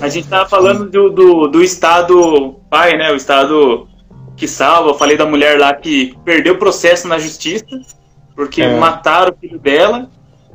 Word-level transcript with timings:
A 0.00 0.08
gente 0.08 0.26
tava 0.28 0.48
falando 0.48 0.88
do, 0.90 1.10
do, 1.10 1.46
do 1.48 1.62
Estado 1.62 2.56
pai, 2.68 2.96
né? 2.96 3.12
O 3.12 3.16
Estado 3.16 3.86
que 4.36 4.48
salva. 4.48 4.90
Eu 4.90 4.94
falei 4.94 5.16
da 5.16 5.26
mulher 5.26 5.58
lá 5.58 5.72
que 5.74 6.16
perdeu 6.24 6.54
o 6.54 6.58
processo 6.58 7.06
na 7.06 7.18
justiça 7.18 7.64
porque 8.34 8.62
É. 8.62 8.78
mataram 8.78 9.32
o 9.32 9.36
filho 9.38 9.58
dela, 9.58 10.10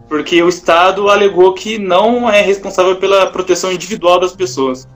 porque 0.10 0.42
o 0.42 0.50
Estado 0.50 1.10
alegou 1.10 1.54
que 1.54 1.78
não 1.78 2.30
é 2.30 2.42
responsável 2.42 2.96
pela 2.98 3.28
proteção 3.28 3.72
individual 3.72 4.20
das 4.20 4.34
pessoas. 4.36 4.88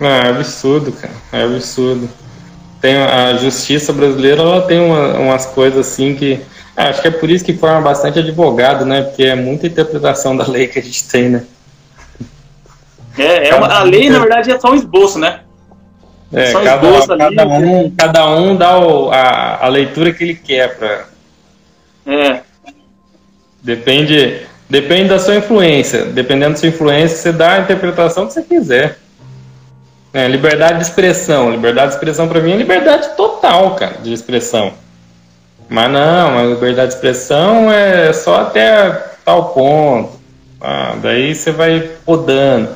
Ah, 0.00 0.26
é 0.26 0.30
absurdo, 0.30 0.90
cara. 0.92 1.14
É 1.32 1.42
absurdo. 1.44 2.08
Tem 2.80 2.96
a 2.96 3.36
justiça 3.36 3.92
brasileira, 3.92 4.42
ela 4.42 4.62
tem 4.62 4.80
uma- 4.80 5.18
umas 5.18 5.46
coisas 5.46 5.86
assim 5.86 6.14
que. 6.14 6.40
Ah, 6.76 6.88
acho 6.88 7.02
que 7.02 7.08
é 7.08 7.10
por 7.10 7.30
isso 7.30 7.44
que 7.44 7.52
forma 7.54 7.80
bastante 7.80 8.18
advogado, 8.18 8.84
né? 8.84 9.02
Porque 9.02 9.24
é 9.24 9.34
muita 9.34 9.66
interpretação 9.66 10.36
da 10.36 10.46
lei 10.46 10.66
que 10.66 10.78
a 10.78 10.82
gente 10.82 11.06
tem, 11.08 11.28
né? 11.28 11.44
É, 13.16 13.48
é 13.50 13.54
uma- 13.54 13.68
a 13.68 13.82
lei, 13.82 14.10
na 14.10 14.18
verdade, 14.18 14.50
é 14.50 14.58
só 14.58 14.70
um 14.72 14.74
esboço, 14.74 15.18
né? 15.18 15.40
É, 16.32 16.46
Só 16.50 16.62
cada, 16.64 16.86
esboço 16.88 17.12
ali, 17.12 17.36
cada 17.36 17.46
um, 17.46 17.90
cada 17.96 18.26
um 18.36 18.56
dá 18.56 18.78
o- 18.78 19.10
a, 19.12 19.64
a 19.64 19.68
leitura 19.68 20.12
que 20.12 20.24
ele 20.24 20.34
quer 20.34 20.76
pra. 20.76 21.04
É. 22.06 22.40
Depende, 23.62 24.40
depende 24.68 25.08
da 25.10 25.18
sua 25.18 25.36
influência. 25.36 26.06
Dependendo 26.06 26.52
da 26.54 26.56
sua 26.58 26.68
influência, 26.68 27.16
você 27.16 27.32
dá 27.32 27.52
a 27.54 27.58
interpretação 27.60 28.26
que 28.26 28.32
você 28.32 28.42
quiser. 28.42 28.98
É, 30.12 30.26
liberdade 30.28 30.78
de 30.78 30.82
expressão. 30.84 31.50
Liberdade 31.50 31.88
de 31.88 31.94
expressão 31.94 32.28
pra 32.28 32.40
mim 32.40 32.52
é 32.52 32.56
liberdade 32.56 33.16
total, 33.16 33.74
cara, 33.76 33.98
de 34.02 34.12
expressão. 34.12 34.72
Mas 35.74 35.90
não, 35.90 36.38
a 36.38 36.42
liberdade 36.44 36.90
de 36.90 36.94
expressão 36.94 37.68
é 37.72 38.12
só 38.12 38.42
até 38.42 38.92
tal 39.24 39.48
ponto. 39.48 40.12
Ah, 40.60 40.94
daí 41.02 41.34
você 41.34 41.50
vai 41.50 41.80
podando. 42.06 42.68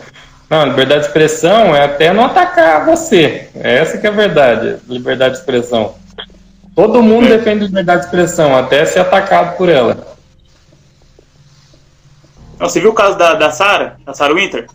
Não, 0.51 0.65
liberdade 0.65 1.03
de 1.03 1.07
expressão 1.07 1.77
é 1.77 1.85
até 1.85 2.13
não 2.13 2.25
atacar 2.25 2.85
você. 2.85 3.51
Essa 3.55 3.99
que 3.99 4.07
é 4.07 4.11
a 4.11 4.13
verdade, 4.13 4.79
liberdade 4.89 5.35
de 5.35 5.41
expressão. 5.41 5.95
Todo 6.75 7.01
mundo 7.01 7.29
defende 7.29 7.67
liberdade 7.67 8.01
de 8.01 8.07
expressão, 8.07 8.57
até 8.57 8.85
ser 8.85 8.99
atacado 8.99 9.57
por 9.57 9.69
ela. 9.69 9.97
Não, 12.59 12.69
Você 12.69 12.81
viu 12.81 12.91
o 12.91 12.95
caso 12.95 13.17
da, 13.17 13.35
da 13.35 13.53
Sarah, 13.53 13.95
da 14.05 14.13
Sarah 14.13 14.35
Winter? 14.35 14.67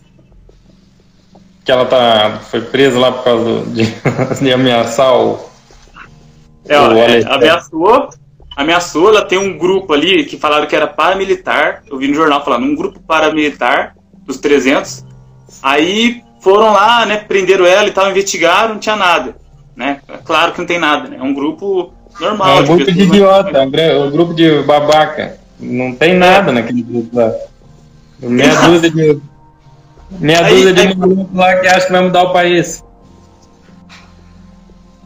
Que 1.66 1.72
ela 1.74 1.84
tá, 1.86 2.40
foi 2.50 2.62
presa 2.62 2.98
lá 2.98 3.12
por 3.12 3.24
causa 3.26 3.44
do- 3.44 3.66
de, 3.74 3.84
de 4.42 4.54
ameaçar 4.54 5.14
o. 5.14 5.52
Ela 6.68 6.94
O 6.94 6.98
é, 6.98 7.06
Alex- 7.06 7.26
ameaçou, 7.26 8.10
ameaçou, 8.56 9.10
ela 9.10 9.22
tem 9.26 9.38
um 9.38 9.58
grupo 9.58 9.94
ali 9.94 10.24
que 10.26 10.38
falaram 10.38 10.66
que 10.68 10.76
era 10.76 10.88
paramilitar, 10.88 11.84
eu 11.90 11.98
vi 11.98 12.08
no 12.08 12.14
jornal 12.16 12.44
falando, 12.44 12.64
um 12.66 12.76
grupo 12.76 13.00
paramilitar 13.02 13.96
dos 14.26 14.38
300, 14.38 15.04
aí 15.62 16.24
foram 16.40 16.72
lá, 16.72 17.06
né, 17.06 17.18
prenderam 17.18 17.66
ela 17.66 17.88
e 17.88 17.92
tal, 17.92 18.10
investigaram, 18.10 18.74
não 18.76 18.80
tinha 18.80 18.96
nada, 18.96 19.36
né, 19.76 20.00
claro 20.24 20.54
que 20.54 20.60
não 20.60 20.66
tem 20.68 20.80
nada, 20.80 21.10
né, 21.10 21.18
é 21.20 21.24
um 21.24 21.34
grupo 21.34 21.92
É 22.20 22.24
normal. 22.24 22.60
um 22.60 22.66
grupo 22.66 22.78
de 22.80 22.86
pessoas- 22.86 23.08
idiota, 23.08 23.62
um 23.62 23.72
gra- 23.72 24.00
um 24.00 24.12
grupo 24.12 24.34
de 24.34 24.62
babaca. 24.64 25.38
Não 25.60 25.94
tem 25.96 26.14
nada 26.14 26.52
naquele 26.52 26.82
grupo 26.82 27.16
lá. 27.16 27.32
Meia 28.20 28.54
dúzia 28.68 28.92
de. 28.92 29.20
Meia 30.20 30.46
Aí- 30.46 30.56
dúzia 30.56 30.74
de 30.74 30.82
aí- 30.82 30.96
maluco 30.96 31.30
lá 31.38 31.56
que 31.58 31.68
acha 31.68 31.86
que 31.88 31.92
vai 31.92 32.02
mudar 32.04 32.24
o 32.24 32.34
país. 32.34 32.84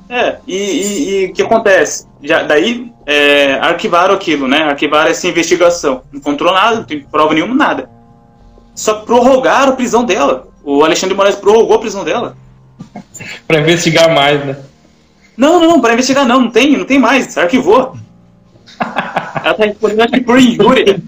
É, 0.10 0.38
e, 0.48 1.28
o 1.30 1.34
que 1.34 1.42
acontece? 1.42 2.08
Já, 2.24 2.44
daí 2.44 2.92
é, 3.06 3.54
arquivaram 3.56 4.16
aquilo, 4.16 4.48
né? 4.48 4.64
Arquivaram 4.64 5.10
essa 5.10 5.28
investigação. 5.28 6.02
Não 6.12 6.20
encontrou 6.20 6.54
nada, 6.54 6.78
não 6.78 6.84
tem 6.84 7.02
prova 7.02 7.34
nenhuma, 7.34 7.54
nada. 7.54 7.90
Só 8.74 8.96
prorrogaram 9.02 9.74
a 9.74 9.76
prisão 9.76 10.06
dela. 10.06 10.48
O 10.64 10.84
Alexandre 10.84 11.14
de 11.14 11.18
Moraes 11.18 11.36
prorrogou 11.36 11.76
a 11.76 11.80
prisão 11.80 12.04
dela. 12.04 12.38
Pra 13.48 13.60
investigar 13.60 14.14
mais, 14.14 14.46
né? 14.46 14.58
Não, 15.36 15.60
não, 15.60 15.70
não, 15.70 15.82
para 15.82 15.94
investigar 15.94 16.26
não, 16.26 16.42
não 16.42 16.52
tem, 16.52 16.76
não 16.76 16.86
tem 16.86 16.98
mais, 16.98 17.38
arquivou. 17.38 17.96
Ela 19.44 19.54
tá 19.54 19.66
respondendo 19.66 20.02
acho 20.02 20.14
que 20.14 20.22
por 20.22 20.40
injúria. 20.40 21.00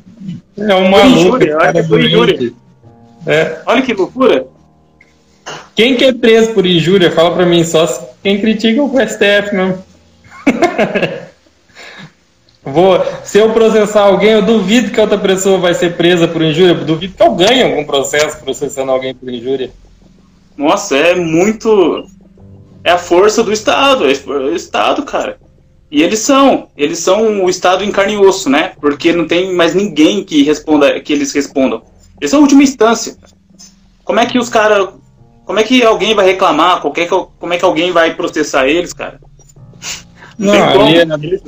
É 0.56 0.76
um 0.76 0.92
Por 0.92 1.06
injúria, 1.06 1.58
que 1.74 1.84
foi 1.84 2.10
doente. 2.10 2.34
injúria. 2.36 2.54
É. 3.26 3.62
Olha 3.66 3.82
que 3.82 3.94
loucura. 3.94 4.48
Quem 5.80 5.96
que 5.96 6.04
é 6.04 6.12
preso 6.12 6.54
por 6.54 6.66
injúria? 6.66 7.10
Fala 7.10 7.34
pra 7.34 7.46
mim, 7.46 7.64
só 7.64 7.88
quem 8.22 8.42
critica 8.42 8.84
o 8.84 8.92
STF 9.00 9.56
mesmo. 9.56 9.82
Vou, 12.62 13.02
se 13.24 13.38
eu 13.38 13.54
processar 13.54 14.02
alguém, 14.02 14.32
eu 14.32 14.42
duvido 14.42 14.92
que 14.92 15.00
outra 15.00 15.18
pessoa 15.18 15.58
vai 15.58 15.74
ser 15.74 15.96
presa 15.96 16.28
por 16.28 16.42
injúria. 16.42 16.74
Eu 16.74 16.84
duvido 16.84 17.14
que 17.16 17.24
eu 17.24 17.34
ganhe 17.34 17.64
algum 17.64 17.86
processo 17.86 18.44
processando 18.44 18.92
alguém 18.92 19.16
por 19.16 19.30
injúria. 19.30 19.72
Nossa, 20.58 20.98
é 20.98 21.16
muito. 21.16 22.06
É 22.84 22.92
a 22.92 22.98
força 22.98 23.42
do 23.42 23.54
Estado, 23.54 24.04
é 24.04 24.14
o 24.28 24.54
Estado, 24.54 25.04
cara. 25.04 25.38
E 25.90 26.04
eles 26.04 26.20
são, 26.20 26.68
eles 26.76 27.00
são 27.00 27.46
o 27.46 27.50
Estado 27.50 27.86
em 27.86 27.92
carne 27.92 28.16
e 28.16 28.18
osso, 28.18 28.50
né? 28.50 28.74
Porque 28.82 29.14
não 29.14 29.26
tem 29.26 29.56
mais 29.56 29.74
ninguém 29.74 30.26
que 30.26 30.44
responda, 30.44 31.00
que 31.00 31.14
eles 31.14 31.32
respondam. 31.32 31.84
Eles 32.20 32.32
são 32.32 32.40
a 32.40 32.44
última 32.44 32.64
instância. 32.64 33.16
Como 34.04 34.20
é 34.20 34.26
que 34.26 34.38
os 34.38 34.50
caras. 34.50 34.90
Como 35.50 35.60
é 35.60 35.64
que 35.64 35.82
alguém 35.82 36.14
vai 36.14 36.28
reclamar? 36.28 36.80
Qualquer, 36.80 37.10
que- 37.10 37.26
como 37.40 37.52
é 37.52 37.58
que 37.58 37.66
alguém 37.66 37.92
vai 37.92 38.14
processar 38.14 38.68
eles, 38.68 38.94
cara? 38.94 39.20
Não, 40.38 40.54
como. 40.74 40.86
ali 40.86 40.98
é 41.00 41.06
vi- 41.18 41.42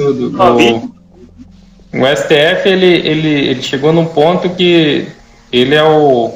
O, 1.94 2.00
o 2.02 2.08
STF, 2.08 2.68
ele, 2.68 2.88
ele, 2.88 3.30
ele 3.50 3.62
chegou 3.62 3.94
num 3.94 4.08
ponto 4.08 4.50
que 4.56 5.08
ele 5.52 5.76
é 5.76 5.84
o 5.84 6.34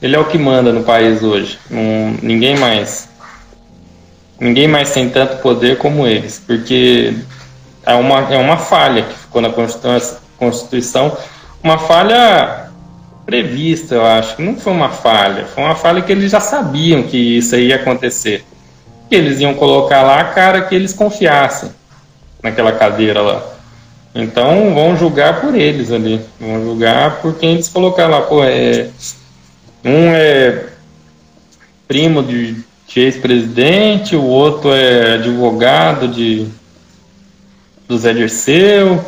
ele 0.00 0.16
é 0.16 0.18
o 0.18 0.24
que 0.24 0.38
manda 0.38 0.72
no 0.72 0.82
país 0.82 1.22
hoje. 1.22 1.58
Não- 1.68 2.16
ninguém 2.22 2.56
mais. 2.56 3.10
Ninguém 4.40 4.66
mais 4.66 4.90
tem 4.90 5.10
tanto 5.10 5.36
poder 5.42 5.76
como 5.76 6.06
eles, 6.06 6.42
porque 6.46 7.12
é 7.84 7.94
uma, 7.94 8.32
é 8.32 8.38
uma 8.38 8.56
falha 8.56 9.02
que 9.02 9.12
ficou 9.18 9.42
na 9.42 9.50
Constituição, 10.38 11.14
uma 11.62 11.76
falha 11.76 12.59
prevista, 13.30 13.94
eu 13.94 14.04
acho. 14.04 14.36
que 14.36 14.42
Não 14.42 14.56
foi 14.56 14.72
uma 14.72 14.88
falha, 14.88 15.44
foi 15.46 15.62
uma 15.62 15.76
falha 15.76 16.02
que 16.02 16.10
eles 16.10 16.32
já 16.32 16.40
sabiam 16.40 17.04
que 17.04 17.38
isso 17.38 17.54
ia 17.54 17.76
acontecer. 17.76 18.44
Que 19.08 19.14
eles 19.14 19.38
iam 19.38 19.54
colocar 19.54 20.02
lá 20.02 20.20
a 20.20 20.24
cara 20.24 20.62
que 20.62 20.74
eles 20.74 20.92
confiassem 20.92 21.70
naquela 22.42 22.72
cadeira 22.72 23.22
lá. 23.22 23.42
Então 24.12 24.74
vão 24.74 24.96
julgar 24.96 25.40
por 25.40 25.54
eles 25.54 25.92
ali. 25.92 26.20
Vão 26.40 26.60
julgar 26.64 27.20
por 27.22 27.34
quem 27.36 27.52
eles 27.52 27.68
colocaram 27.68 28.10
lá. 28.10 28.22
Pô, 28.22 28.42
é, 28.42 28.88
um 29.84 30.12
é 30.12 30.64
primo 31.86 32.22
de, 32.24 32.56
de 32.88 33.00
ex-presidente, 33.00 34.16
o 34.16 34.24
outro 34.24 34.72
é 34.72 35.14
advogado 35.14 36.08
de 36.08 36.48
do 37.86 37.96
Zé 37.96 38.12
Dirceu. 38.12 39.04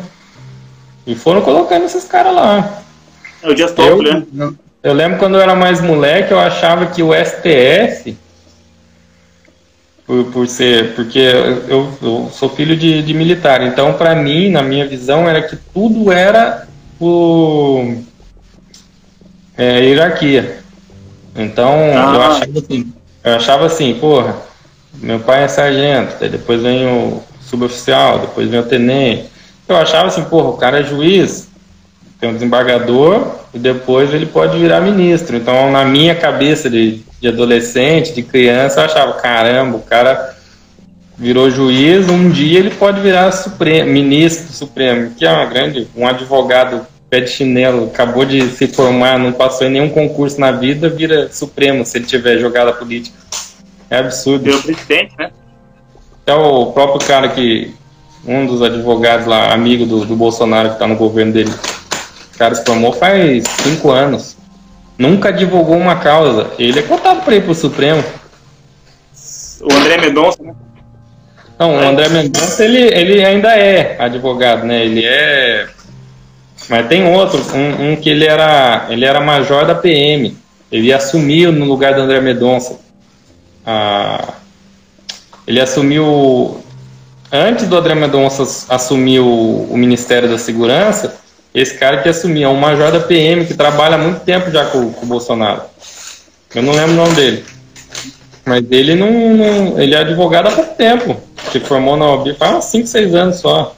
E 1.04 1.16
foram 1.16 1.40
colocando 1.40 1.84
esses 1.84 2.04
caras 2.04 2.34
lá. 2.34 2.81
É 3.42 3.48
o 3.48 3.52
Eu, 3.82 4.26
né? 4.32 4.52
eu 4.82 4.92
lembro 4.92 5.18
quando 5.18 5.34
eu 5.34 5.40
era 5.40 5.54
mais 5.54 5.80
moleque, 5.80 6.32
eu 6.32 6.38
achava 6.40 6.86
que 6.86 7.02
o 7.02 7.10
STF, 7.12 8.16
por, 10.06 10.24
por 10.26 10.48
ser, 10.48 10.94
porque 10.94 11.18
eu, 11.18 11.88
eu 12.02 12.30
sou 12.32 12.48
filho 12.48 12.76
de, 12.76 13.02
de 13.02 13.14
militar, 13.14 13.62
então 13.62 13.94
para 13.94 14.14
mim, 14.14 14.50
na 14.50 14.62
minha 14.62 14.86
visão, 14.86 15.28
era 15.28 15.42
que 15.42 15.56
tudo 15.72 16.10
era 16.10 16.66
por 16.98 17.96
é, 19.56 19.80
hierarquia. 19.80 20.58
Então 21.34 21.72
Ah. 21.94 22.14
eu 22.14 22.22
achava 22.22 22.58
assim, 22.58 22.92
eu 23.24 23.34
achava 23.34 23.66
assim, 23.66 23.94
porra, 23.94 24.36
meu 24.94 25.20
pai 25.20 25.44
é 25.44 25.48
sargento, 25.48 26.28
depois 26.28 26.60
vem 26.62 26.86
o 26.86 27.22
suboficial, 27.40 28.18
depois 28.20 28.48
vem 28.48 28.60
o 28.60 28.64
tenente. 28.64 29.30
Eu 29.68 29.76
achava 29.76 30.08
assim, 30.08 30.24
porra, 30.24 30.50
o 30.50 30.56
cara 30.56 30.80
é 30.80 30.84
juiz, 30.84 31.48
tem 32.22 32.30
um 32.30 32.34
desembargador 32.34 33.34
e 33.52 33.58
depois 33.58 34.14
ele 34.14 34.26
pode 34.26 34.56
virar 34.56 34.80
ministro. 34.80 35.36
Então, 35.36 35.72
na 35.72 35.84
minha 35.84 36.14
cabeça 36.14 36.70
de, 36.70 37.02
de 37.20 37.26
adolescente, 37.26 38.12
de 38.12 38.22
criança, 38.22 38.78
eu 38.78 38.84
achava, 38.84 39.14
caramba, 39.14 39.76
o 39.76 39.82
cara 39.82 40.36
virou 41.18 41.50
juiz, 41.50 42.08
um 42.08 42.30
dia 42.30 42.60
ele 42.60 42.70
pode 42.70 43.00
virar 43.00 43.32
supremo, 43.32 43.90
ministro 43.90 44.46
do 44.46 44.52
Supremo, 44.52 45.10
que 45.16 45.26
é 45.26 45.32
uma 45.32 45.46
grande, 45.46 45.88
um 45.96 46.06
advogado 46.06 46.86
pé 47.10 47.22
de 47.22 47.30
chinelo, 47.30 47.86
acabou 47.86 48.24
de 48.24 48.40
se 48.50 48.68
formar, 48.68 49.18
não 49.18 49.32
passou 49.32 49.66
em 49.66 49.70
nenhum 49.70 49.90
concurso 49.90 50.40
na 50.40 50.52
vida, 50.52 50.88
vira 50.88 51.28
Supremo 51.32 51.84
se 51.84 51.98
ele 51.98 52.06
tiver 52.06 52.38
jogada 52.38 52.72
política. 52.72 53.18
É 53.90 53.98
absurdo. 53.98 54.44
Virou 54.44 54.62
presidente, 54.62 55.12
né? 55.18 55.32
Até 56.22 56.34
o 56.34 56.66
próprio 56.66 57.04
cara 57.04 57.28
que. 57.30 57.74
Um 58.24 58.46
dos 58.46 58.62
advogados 58.62 59.26
lá, 59.26 59.52
amigo 59.52 59.84
do, 59.84 60.04
do 60.04 60.14
Bolsonaro, 60.14 60.70
que 60.70 60.78
tá 60.78 60.86
no 60.86 60.94
governo 60.94 61.32
dele. 61.32 61.50
O 62.34 62.38
cara 62.38 62.54
se 62.54 62.64
formou 62.64 62.92
faz 62.92 63.44
cinco 63.62 63.90
anos. 63.90 64.36
Nunca 64.98 65.32
divulgou 65.32 65.76
uma 65.76 65.96
causa. 65.96 66.50
Ele 66.58 66.78
é 66.78 66.82
cotado 66.82 67.22
para 67.22 67.36
ir 67.36 67.44
pro 67.44 67.54
Supremo. 67.54 68.02
O 69.60 69.72
André 69.72 69.98
Mendonça, 69.98 70.42
né? 70.42 70.54
Não, 71.58 71.76
o 71.76 71.78
André 71.78 72.08
Mendonça, 72.08 72.64
ele, 72.64 72.78
ele 72.78 73.24
ainda 73.24 73.56
é 73.56 73.96
advogado, 73.98 74.64
né? 74.64 74.84
Ele 74.84 75.04
é. 75.04 75.68
Mas 76.68 76.86
tem 76.88 77.04
outro, 77.04 77.40
um, 77.54 77.92
um, 77.92 77.96
que 77.96 78.08
ele 78.08 78.24
era, 78.24 78.86
ele 78.88 79.04
era 79.04 79.20
major 79.20 79.66
da 79.66 79.74
PM. 79.74 80.36
Ele 80.70 80.92
assumiu 80.92 81.52
no 81.52 81.66
lugar 81.66 81.94
do 81.94 82.00
André 82.00 82.20
Medonça. 82.20 82.78
Ah, 83.64 84.34
ele 85.46 85.60
assumiu 85.60 86.62
antes 87.30 87.66
do 87.66 87.76
André 87.76 87.94
Mendonça 87.94 88.66
assumir 88.68 89.20
o, 89.20 89.68
o, 89.70 89.76
Ministério 89.76 90.28
da 90.28 90.38
Segurança, 90.38 91.16
esse 91.54 91.76
cara 91.78 92.02
que 92.02 92.08
assumia, 92.08 92.46
é 92.46 92.48
um 92.48 92.56
major 92.56 92.90
da 92.90 93.00
PM 93.00 93.44
que 93.44 93.54
trabalha 93.54 93.96
há 93.96 93.98
muito 93.98 94.20
tempo 94.20 94.50
já 94.50 94.64
com, 94.66 94.92
com 94.92 95.04
o 95.04 95.08
Bolsonaro. 95.08 95.62
Eu 96.54 96.62
não 96.62 96.72
lembro 96.72 96.92
o 96.92 96.96
nome 96.96 97.14
dele. 97.14 97.44
Mas 98.44 98.64
ele 98.70 98.94
não, 98.94 99.34
não, 99.34 99.80
Ele 99.80 99.94
é 99.94 99.98
advogado 99.98 100.48
há 100.48 100.52
pouco 100.52 100.74
tempo. 100.74 101.20
Se 101.50 101.60
formou 101.60 101.96
na 101.96 102.06
OAB 102.06 102.34
faz 102.36 102.64
5, 102.66 102.86
6 102.86 103.14
anos 103.14 103.36
só. 103.36 103.76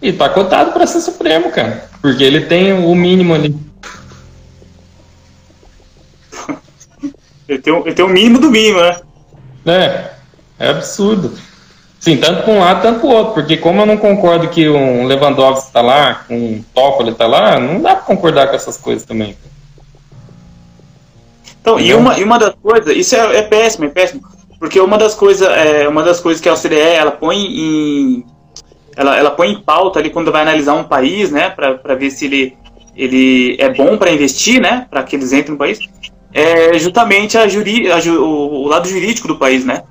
E 0.00 0.12
tá 0.12 0.28
cotado 0.28 0.72
para 0.72 0.86
ser 0.86 1.00
Supremo, 1.00 1.50
cara. 1.50 1.88
Porque 2.00 2.22
ele 2.22 2.42
tem 2.42 2.72
o 2.72 2.94
mínimo 2.94 3.34
ali. 3.34 3.56
ele, 7.48 7.58
tem, 7.58 7.76
ele 7.76 7.94
tem 7.94 8.04
o 8.04 8.08
mínimo 8.08 8.38
do 8.38 8.50
mínimo, 8.50 8.80
né? 8.80 8.96
É. 9.66 10.10
É 10.58 10.68
absurdo. 10.70 11.36
Sim, 12.06 12.18
tanto 12.18 12.44
para 12.44 12.52
um 12.52 12.60
lado, 12.60 12.82
tanto 12.82 13.00
para 13.00 13.08
o 13.08 13.12
outro, 13.12 13.34
porque 13.34 13.56
como 13.56 13.82
eu 13.82 13.86
não 13.86 13.96
concordo 13.96 14.48
que 14.48 14.68
um 14.68 15.08
Lewandowski 15.08 15.66
está 15.66 15.82
lá, 15.82 16.24
um 16.30 16.62
Toffoli 16.72 17.10
está 17.10 17.26
lá, 17.26 17.58
não 17.58 17.82
dá 17.82 17.96
para 17.96 18.04
concordar 18.04 18.46
com 18.46 18.54
essas 18.54 18.76
coisas 18.76 19.04
também. 19.04 19.36
Então, 21.60 21.80
e 21.80 21.92
uma, 21.92 22.16
e 22.16 22.22
uma 22.22 22.38
das 22.38 22.54
coisas, 22.62 22.96
isso 22.96 23.16
é, 23.16 23.38
é 23.38 23.42
péssimo, 23.42 23.86
é 23.86 23.88
péssimo, 23.88 24.22
porque 24.56 24.78
uma 24.78 24.96
das 24.96 25.14
coisas, 25.14 25.48
é, 25.48 25.88
uma 25.88 26.04
das 26.04 26.20
coisas 26.20 26.40
que 26.40 26.48
a 26.48 26.54
OCDE, 26.54 26.78
ela 26.78 27.10
põe 27.10 27.38
em, 27.38 28.24
ela, 28.96 29.16
ela 29.16 29.30
põe 29.32 29.50
em 29.50 29.60
pauta 29.60 29.98
ali 29.98 30.08
quando 30.08 30.30
vai 30.30 30.42
analisar 30.42 30.74
um 30.74 30.84
país, 30.84 31.32
né, 31.32 31.50
para 31.50 31.96
ver 31.96 32.12
se 32.12 32.26
ele, 32.26 32.56
ele 32.94 33.56
é 33.58 33.68
bom 33.68 33.98
para 33.98 34.12
investir, 34.12 34.60
né, 34.62 34.86
para 34.88 35.02
que 35.02 35.16
eles 35.16 35.32
entrem 35.32 35.54
no 35.54 35.58
país, 35.58 35.80
é 36.32 36.78
justamente 36.78 37.36
a 37.36 37.48
juri, 37.48 37.90
a, 37.90 37.98
o, 38.12 38.62
o 38.62 38.68
lado 38.68 38.88
jurídico 38.88 39.26
do 39.26 39.36
país, 39.36 39.64
né, 39.64 39.82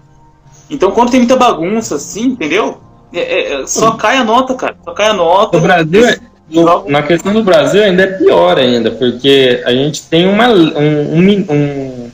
então, 0.69 0.91
quando 0.91 1.11
tem 1.11 1.19
muita 1.19 1.35
bagunça, 1.35 1.95
assim, 1.95 2.27
entendeu? 2.27 2.81
É, 3.13 3.19
é, 3.19 3.61
é 3.61 3.67
só 3.67 3.91
cai 3.91 4.17
a 4.17 4.23
nota, 4.23 4.55
cara. 4.55 4.75
Só 4.83 4.93
cai 4.93 5.07
a 5.07 5.13
nota. 5.13 5.57
O 5.57 5.61
Brasil, 5.61 6.05
é, 6.05 6.17
no, 6.49 6.89
na 6.89 7.03
questão 7.03 7.33
do 7.33 7.43
Brasil, 7.43 7.83
ainda 7.83 8.03
é 8.03 8.07
pior 8.07 8.57
ainda, 8.57 8.91
porque 8.91 9.61
a 9.65 9.71
gente 9.71 10.03
tem 10.03 10.27
uma, 10.27 10.49
um, 10.49 11.45
um, 11.49 12.11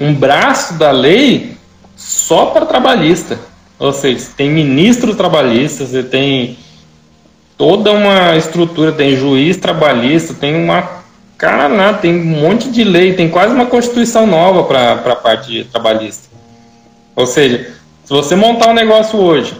um 0.00 0.14
braço 0.14 0.74
da 0.74 0.90
lei 0.90 1.56
só 1.96 2.46
para 2.46 2.66
trabalhista. 2.66 3.38
Ou 3.78 3.92
seja, 3.92 4.26
tem 4.36 4.50
ministro 4.50 5.14
trabalhista, 5.14 5.86
você 5.86 6.02
tem 6.02 6.58
toda 7.56 7.92
uma 7.92 8.36
estrutura, 8.36 8.92
tem 8.92 9.16
juiz 9.16 9.56
trabalhista, 9.56 10.34
tem 10.34 10.54
uma. 10.54 11.00
Cara, 11.36 11.94
tem 11.94 12.14
um 12.14 12.24
monte 12.24 12.70
de 12.70 12.84
lei, 12.84 13.14
tem 13.14 13.28
quase 13.30 13.54
uma 13.54 13.64
constituição 13.64 14.26
nova 14.26 14.64
para 14.64 14.92
a 14.92 15.16
parte 15.16 15.64
trabalhista. 15.64 16.29
Ou 17.20 17.26
seja, 17.26 17.74
se 18.04 18.10
você 18.10 18.34
montar 18.34 18.70
um 18.70 18.74
negócio 18.74 19.18
hoje 19.18 19.54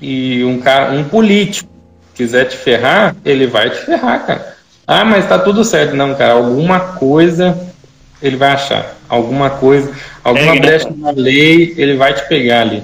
e 0.00 0.42
um 0.42 0.58
cara, 0.58 0.92
um 0.92 1.04
político 1.04 1.70
quiser 2.14 2.46
te 2.46 2.56
ferrar, 2.56 3.14
ele 3.24 3.46
vai 3.46 3.68
te 3.70 3.76
ferrar, 3.84 4.26
cara. 4.26 4.56
Ah, 4.86 5.04
mas 5.04 5.28
tá 5.28 5.38
tudo 5.38 5.64
certo. 5.64 5.94
Não, 5.94 6.14
cara, 6.14 6.32
alguma 6.32 6.80
coisa 6.80 7.58
ele 8.22 8.36
vai 8.36 8.52
achar. 8.52 8.96
Alguma 9.06 9.50
coisa, 9.50 9.94
alguma 10.24 10.56
é, 10.56 10.60
brecha 10.60 10.90
na 10.96 11.10
lei, 11.10 11.74
ele 11.76 11.96
vai 11.96 12.14
te 12.14 12.26
pegar 12.26 12.62
ali. 12.62 12.82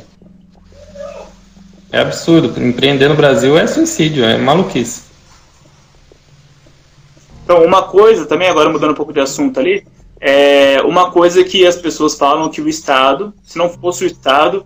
É 1.90 2.00
absurdo. 2.00 2.62
Empreender 2.62 3.08
no 3.08 3.14
Brasil 3.14 3.56
é 3.56 3.66
suicídio, 3.66 4.24
é 4.24 4.36
maluquice. 4.36 5.02
Então, 7.42 7.64
uma 7.64 7.84
coisa 7.84 8.26
também, 8.26 8.48
agora 8.48 8.68
mudando 8.68 8.90
um 8.90 8.96
pouco 8.96 9.12
de 9.12 9.20
assunto 9.20 9.58
ali, 9.58 9.86
é 10.20 10.80
uma 10.82 11.10
coisa 11.10 11.44
que 11.44 11.66
as 11.66 11.76
pessoas 11.76 12.14
falam 12.16 12.50
que 12.50 12.60
o 12.60 12.68
Estado, 12.68 13.32
se 13.42 13.58
não 13.58 13.68
fosse 13.68 14.04
o 14.04 14.06
Estado, 14.06 14.64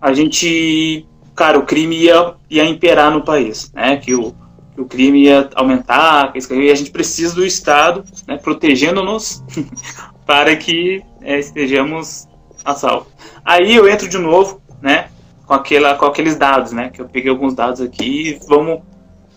a 0.00 0.12
gente, 0.12 1.06
cara, 1.34 1.58
o 1.58 1.64
crime 1.64 1.96
ia, 1.96 2.34
ia 2.50 2.64
imperar 2.64 3.10
no 3.10 3.22
país, 3.22 3.70
né? 3.72 3.96
Que 3.96 4.14
o, 4.14 4.34
que 4.76 4.80
o 4.82 4.86
crime 4.86 5.24
ia 5.24 5.48
aumentar, 5.54 6.32
que 6.32 6.38
a 6.38 6.74
gente 6.74 6.90
precisa 6.90 7.34
do 7.34 7.44
Estado, 7.44 8.04
né, 8.26 8.36
protegendo-nos 8.36 9.42
para 10.26 10.54
que 10.54 11.02
é, 11.22 11.38
estejamos 11.38 12.28
a 12.62 12.74
salvo. 12.74 13.06
Aí 13.42 13.74
eu 13.74 13.88
entro 13.88 14.06
de 14.06 14.18
novo, 14.18 14.60
né, 14.82 15.08
com, 15.46 15.54
aquela, 15.54 15.94
com 15.94 16.04
aqueles 16.04 16.36
dados, 16.36 16.72
né, 16.72 16.90
que 16.90 17.00
eu 17.00 17.08
peguei 17.08 17.30
alguns 17.30 17.54
dados 17.54 17.80
aqui 17.80 18.28
e 18.28 18.46
vamos 18.46 18.82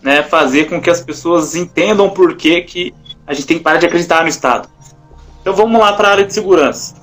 né, 0.02 0.22
fazer 0.22 0.68
com 0.68 0.80
que 0.80 0.90
as 0.90 1.00
pessoas 1.00 1.54
entendam 1.54 2.10
por 2.10 2.36
que, 2.36 2.60
que 2.60 2.94
a 3.26 3.32
gente 3.32 3.46
tem 3.46 3.58
que 3.58 3.64
parar 3.64 3.78
de 3.78 3.86
acreditar 3.86 4.22
no 4.22 4.28
Estado. 4.28 4.68
Então 5.40 5.54
vamos 5.54 5.80
lá 5.80 5.92
para 5.92 6.08
a 6.08 6.10
área 6.12 6.24
de 6.24 6.34
segurança. 6.34 6.94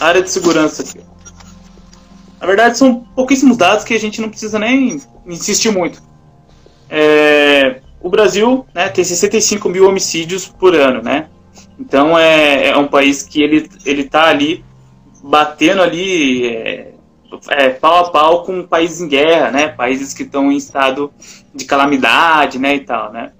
Área 0.00 0.22
de 0.22 0.30
segurança 0.30 0.82
aqui. 0.82 1.00
Na 2.40 2.46
verdade, 2.46 2.76
são 2.76 3.00
pouquíssimos 3.14 3.56
dados 3.56 3.84
que 3.84 3.94
a 3.94 4.00
gente 4.00 4.20
não 4.20 4.28
precisa 4.28 4.58
nem 4.58 5.00
insistir 5.26 5.70
muito. 5.70 6.02
É, 6.90 7.80
o 8.00 8.08
Brasil 8.10 8.66
né, 8.74 8.88
tem 8.88 9.02
65 9.02 9.68
mil 9.68 9.88
homicídios 9.88 10.46
por 10.46 10.74
ano, 10.74 11.02
né? 11.02 11.28
Então 11.78 12.18
é, 12.18 12.68
é 12.68 12.76
um 12.76 12.86
país 12.86 13.22
que 13.22 13.42
ele 13.42 13.68
ele 13.84 14.02
está 14.02 14.28
ali 14.28 14.64
batendo 15.22 15.82
ali 15.82 16.46
é, 16.46 16.92
é, 17.48 17.70
pau 17.70 18.04
a 18.04 18.10
pau 18.10 18.42
com 18.44 18.62
países 18.62 19.00
em 19.00 19.08
guerra, 19.08 19.50
né? 19.50 19.68
Países 19.68 20.12
que 20.12 20.22
estão 20.22 20.52
em 20.52 20.56
estado 20.56 21.10
de 21.54 21.64
calamidade, 21.64 22.58
né, 22.58 22.74
e 22.74 22.80
tal, 22.80 23.10
né? 23.12 23.32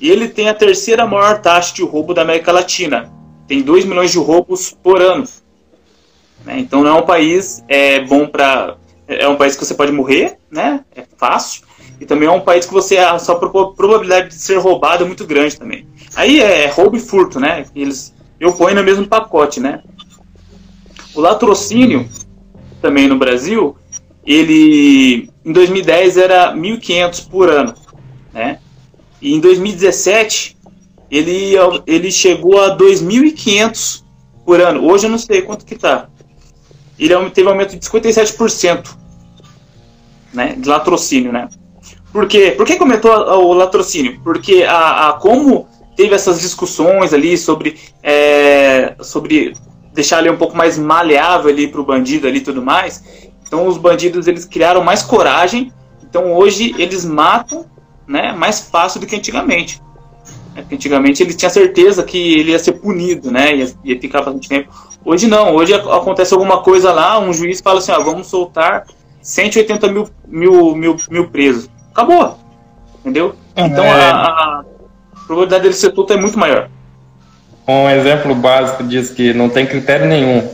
E 0.00 0.08
ele 0.10 0.28
tem 0.28 0.48
a 0.48 0.54
terceira 0.54 1.06
maior 1.06 1.40
taxa 1.40 1.74
de 1.74 1.82
roubo 1.82 2.14
da 2.14 2.22
América 2.22 2.52
Latina, 2.52 3.12
tem 3.48 3.62
2 3.62 3.86
milhões 3.86 4.12
de 4.12 4.18
roubos 4.18 4.76
por 4.82 5.00
ano. 5.00 5.24
Né? 6.44 6.60
Então 6.60 6.84
não 6.84 6.98
é 6.98 7.00
um 7.00 7.06
país 7.06 7.64
é, 7.66 8.00
bom 8.00 8.26
para. 8.26 8.76
É 9.08 9.26
um 9.26 9.36
país 9.36 9.56
que 9.56 9.64
você 9.64 9.74
pode 9.74 9.90
morrer, 9.90 10.36
né? 10.50 10.84
É 10.94 11.02
fácil. 11.16 11.62
E 11.98 12.04
também 12.04 12.28
é 12.28 12.30
um 12.30 12.42
país 12.42 12.66
que 12.66 12.72
você 12.72 12.98
a 12.98 13.18
sua 13.18 13.36
probabilidade 13.36 14.28
de 14.28 14.34
ser 14.34 14.58
roubado 14.58 15.02
é 15.02 15.06
muito 15.06 15.26
grande 15.26 15.58
também. 15.58 15.88
Aí 16.14 16.40
é 16.40 16.66
roubo 16.68 16.96
e 16.96 17.00
furto, 17.00 17.40
né? 17.40 17.64
Eles 17.74 18.14
eu 18.38 18.52
ponho 18.52 18.76
no 18.76 18.84
mesmo 18.84 19.06
pacote, 19.06 19.60
né? 19.60 19.82
O 21.14 21.20
latrocínio 21.20 22.06
também 22.82 23.08
no 23.08 23.16
Brasil, 23.16 23.76
ele 24.24 25.30
em 25.42 25.52
2010 25.52 26.18
era 26.18 26.54
1.500 26.54 27.28
por 27.28 27.48
ano, 27.48 27.74
né? 28.32 28.58
E 29.20 29.34
em 29.34 29.40
2017 29.40 30.57
ele, 31.10 31.54
ele 31.86 32.10
chegou 32.10 32.60
a 32.60 32.76
2.500 32.76 34.02
por 34.44 34.60
ano. 34.60 34.84
Hoje 34.84 35.06
eu 35.06 35.10
não 35.10 35.18
sei 35.18 35.42
quanto 35.42 35.64
que 35.64 35.74
está. 35.74 36.08
Ele 36.98 37.14
teve 37.30 37.46
um 37.46 37.50
aumento 37.50 37.76
de 37.76 37.86
57% 37.86 38.96
né, 40.32 40.54
de 40.58 40.68
latrocínio, 40.68 41.32
né? 41.32 41.48
Por 42.12 42.26
quê? 42.26 42.52
Por 42.56 42.66
que 42.66 42.78
aumentou 42.78 43.12
o 43.12 43.52
latrocínio? 43.52 44.20
Porque 44.22 44.64
a, 44.64 45.08
a 45.08 45.12
como 45.14 45.68
teve 45.96 46.14
essas 46.14 46.40
discussões 46.40 47.12
ali 47.12 47.36
sobre, 47.36 47.76
é, 48.02 48.94
sobre 49.00 49.52
deixar 49.92 50.20
ele 50.20 50.30
um 50.30 50.36
pouco 50.36 50.56
mais 50.56 50.78
maleável 50.78 51.50
ali 51.50 51.68
para 51.68 51.80
o 51.80 51.84
bandido 51.84 52.26
ali 52.26 52.38
e 52.38 52.42
tudo 52.42 52.62
mais. 52.62 53.02
Então 53.46 53.66
os 53.66 53.76
bandidos 53.76 54.26
eles 54.26 54.44
criaram 54.44 54.82
mais 54.82 55.02
coragem. 55.02 55.72
Então 56.02 56.32
hoje 56.32 56.74
eles 56.78 57.04
matam, 57.04 57.66
né, 58.06 58.32
mais 58.32 58.60
fácil 58.60 59.00
do 59.00 59.06
que 59.06 59.16
antigamente. 59.16 59.82
É 60.58 60.74
antigamente 60.74 61.22
ele 61.22 61.34
tinha 61.34 61.50
certeza 61.50 62.02
que 62.02 62.40
ele 62.40 62.50
ia 62.50 62.58
ser 62.58 62.72
punido, 62.72 63.30
né? 63.30 63.54
Ia, 63.54 63.68
ia 63.84 64.00
ficar 64.00 64.22
bastante 64.22 64.48
tempo. 64.48 64.68
Hoje 65.04 65.28
não, 65.28 65.54
hoje 65.54 65.72
acontece 65.72 66.34
alguma 66.34 66.60
coisa 66.62 66.92
lá, 66.92 67.18
um 67.18 67.32
juiz 67.32 67.60
fala 67.60 67.78
assim, 67.78 67.92
ó, 67.92 68.00
vamos 68.02 68.26
soltar 68.26 68.84
180 69.22 69.88
mil, 69.92 70.08
mil, 70.26 70.74
mil, 70.74 70.96
mil 71.10 71.28
presos. 71.28 71.70
Acabou. 71.92 72.38
Entendeu? 73.00 73.34
É. 73.54 73.62
Então 73.62 73.84
a, 73.84 74.10
a, 74.10 74.64
probabilidade 75.26 75.62
dele 75.62 75.74
ser 75.74 75.94
solto 75.94 76.12
é 76.12 76.16
muito 76.16 76.38
maior. 76.38 76.68
Um 77.66 77.88
exemplo 77.88 78.34
básico 78.34 78.82
diz 78.82 79.10
que 79.10 79.32
não 79.32 79.48
tem 79.48 79.66
critério 79.66 80.06
nenhum. 80.06 80.48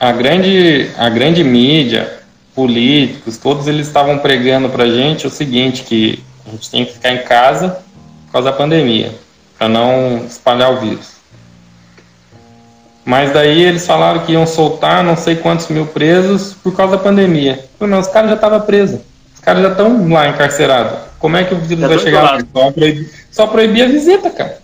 A 0.00 0.10
grande, 0.10 0.90
a 0.98 1.08
grande 1.08 1.44
mídia, 1.44 2.20
políticos, 2.54 3.36
todos 3.36 3.68
eles 3.68 3.86
estavam 3.86 4.18
pregando 4.18 4.68
pra 4.68 4.88
gente 4.88 5.26
o 5.26 5.30
seguinte, 5.30 5.84
que 5.84 6.22
a 6.46 6.50
gente 6.50 6.70
tem 6.70 6.84
que 6.84 6.94
ficar 6.94 7.12
em 7.12 7.22
casa 7.22 7.82
por 8.32 8.40
causa 8.40 8.50
da 8.50 8.56
pandemia, 8.56 9.12
para 9.58 9.68
não 9.68 10.24
espalhar 10.26 10.72
o 10.72 10.80
vírus. 10.80 11.12
Mas 13.04 13.30
daí 13.30 13.62
eles 13.62 13.86
falaram 13.86 14.20
que 14.20 14.32
iam 14.32 14.46
soltar 14.46 15.04
não 15.04 15.18
sei 15.18 15.36
quantos 15.36 15.68
mil 15.68 15.86
presos 15.86 16.54
por 16.54 16.74
causa 16.74 16.96
da 16.96 17.02
pandemia. 17.02 17.62
Não, 17.78 17.98
os 17.98 18.06
caras 18.06 18.30
já 18.30 18.36
estavam 18.36 18.62
presos. 18.62 19.00
Os 19.34 19.40
caras 19.40 19.62
já 19.62 19.68
estão 19.68 20.08
lá 20.08 20.28
encarcerados. 20.28 20.98
Como 21.18 21.36
é 21.36 21.44
que 21.44 21.52
o 21.52 21.58
vírus 21.58 21.82
já 21.82 21.88
vai 21.88 21.98
chegar? 21.98 22.38
Só 22.54 22.70
proibir, 22.70 23.10
só 23.30 23.46
proibir 23.48 23.82
a 23.82 23.88
visita, 23.88 24.30
cara. 24.30 24.58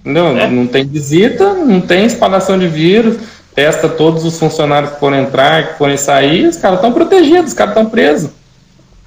Entendeu? 0.00 0.36
É? 0.36 0.46
Não 0.46 0.66
tem 0.66 0.86
visita, 0.86 1.54
não 1.54 1.80
tem 1.80 2.04
espalhação 2.04 2.58
de 2.58 2.68
vírus, 2.68 3.16
testa 3.54 3.88
todos 3.88 4.24
os 4.26 4.38
funcionários 4.38 4.92
que 4.92 5.00
forem 5.00 5.20
entrar, 5.20 5.68
que 5.68 5.78
forem 5.78 5.96
sair, 5.96 6.48
os 6.48 6.56
caras 6.58 6.78
estão 6.78 6.92
protegidos, 6.92 7.48
os 7.48 7.54
caras 7.54 7.74
estão 7.74 7.88
presos. 7.88 8.30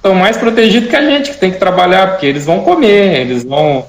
Estão 0.02 0.16
mais 0.16 0.36
protegidos 0.36 0.90
que 0.90 0.96
a 0.96 1.08
gente, 1.08 1.30
que 1.30 1.38
tem 1.38 1.52
que 1.52 1.58
trabalhar, 1.58 2.08
porque 2.08 2.26
eles 2.26 2.44
vão 2.44 2.64
comer, 2.64 3.20
eles 3.20 3.44
vão, 3.44 3.86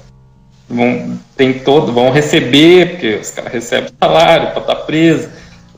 vão 0.68 1.18
tem 1.36 1.54
todo, 1.54 1.92
vão 1.92 2.12
receber, 2.12 2.90
porque 2.90 3.16
os 3.16 3.30
caras 3.30 3.52
recebem 3.52 3.90
salário 4.00 4.52
para 4.52 4.60
estar 4.60 4.74
tá 4.76 4.82
preso, 4.82 5.28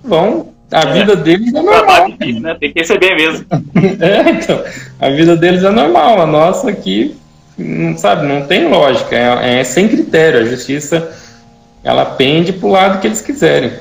vão 0.05 0.55
a 0.71 0.81
é. 0.81 0.93
vida 0.93 1.16
deles 1.16 1.55
é 1.55 1.62
normal. 1.62 2.09
Né? 2.09 2.57
Tem 2.59 2.73
que 2.73 2.81
receber 2.81 3.14
mesmo. 3.14 3.47
é, 4.00 4.31
então, 4.31 4.62
a 5.00 5.09
vida 5.11 5.37
deles 5.37 5.62
é 5.62 5.71
normal. 5.71 6.21
A 6.21 6.26
nossa 6.26 6.69
aqui, 6.69 7.16
não 7.57 7.97
sabe, 7.97 8.26
não 8.26 8.47
tem 8.47 8.69
lógica. 8.69 9.14
É, 9.14 9.61
é 9.61 9.64
sem 9.64 9.88
critério. 9.88 10.40
A 10.40 10.45
justiça, 10.45 11.16
ela 11.85 12.05
pende 12.05 12.52
pro 12.52 12.69
lado 12.69 13.00
que 13.00 13.07
eles 13.07 13.21
quiserem. 13.21 13.73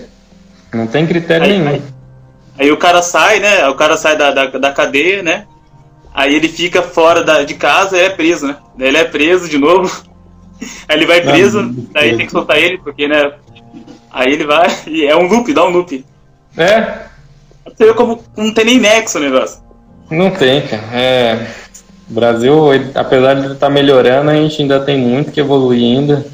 Não 0.72 0.86
tem 0.86 1.08
critério 1.08 1.48
aí, 1.48 1.58
nenhum. 1.58 1.70
Aí, 1.70 1.82
aí, 2.60 2.72
o 2.72 2.78
cara 2.78 3.02
sai, 3.02 3.40
né? 3.40 3.68
O 3.68 3.76
cara 3.76 3.98
sai 3.98 4.16
da, 4.16 4.30
da, 4.30 4.46
da 4.46 4.72
cadeia, 4.72 5.24
né? 5.24 5.46
Aí 6.16 6.34
ele 6.34 6.48
fica 6.48 6.82
fora 6.82 7.22
da, 7.22 7.44
de 7.44 7.56
casa 7.56 7.98
e 7.98 8.02
é 8.02 8.10
preso, 8.10 8.48
né? 8.48 8.56
Daí 8.78 8.88
ele 8.88 8.98
é 8.98 9.04
preso 9.04 9.50
de 9.50 9.58
novo. 9.58 9.92
Aí 10.88 10.96
ele 10.96 11.06
vai 11.06 11.20
preso, 11.20 11.62
não, 11.62 11.74
não 11.74 11.88
daí 11.92 12.16
tem 12.16 12.26
que 12.26 12.32
soltar 12.32 12.58
ele, 12.58 12.78
porque, 12.78 13.06
né? 13.06 13.34
Aí 14.10 14.32
ele 14.32 14.46
vai 14.46 14.66
e 14.88 15.06
é 15.06 15.14
um 15.14 15.28
loop, 15.28 15.54
dá 15.54 15.66
um 15.66 15.72
loop. 15.72 16.06
É. 16.58 17.00
Você 17.66 17.88
vê 17.88 17.94
como 17.94 18.24
não 18.38 18.54
tem 18.54 18.64
nem 18.64 18.80
nexo 18.80 19.18
o 19.18 19.22
negócio. 19.22 19.62
Não 20.10 20.32
tem, 20.32 20.66
cara. 20.66 20.84
É. 20.94 21.48
O 22.10 22.14
Brasil, 22.14 22.74
ele, 22.74 22.92
apesar 22.96 23.34
de 23.34 23.48
estar 23.48 23.68
tá 23.68 23.70
melhorando, 23.70 24.32
a 24.32 24.36
gente 24.36 24.62
ainda 24.62 24.80
tem 24.80 24.98
muito 24.98 25.34
que 25.34 25.42
evoluir 25.42 25.82
ainda. 25.84 26.26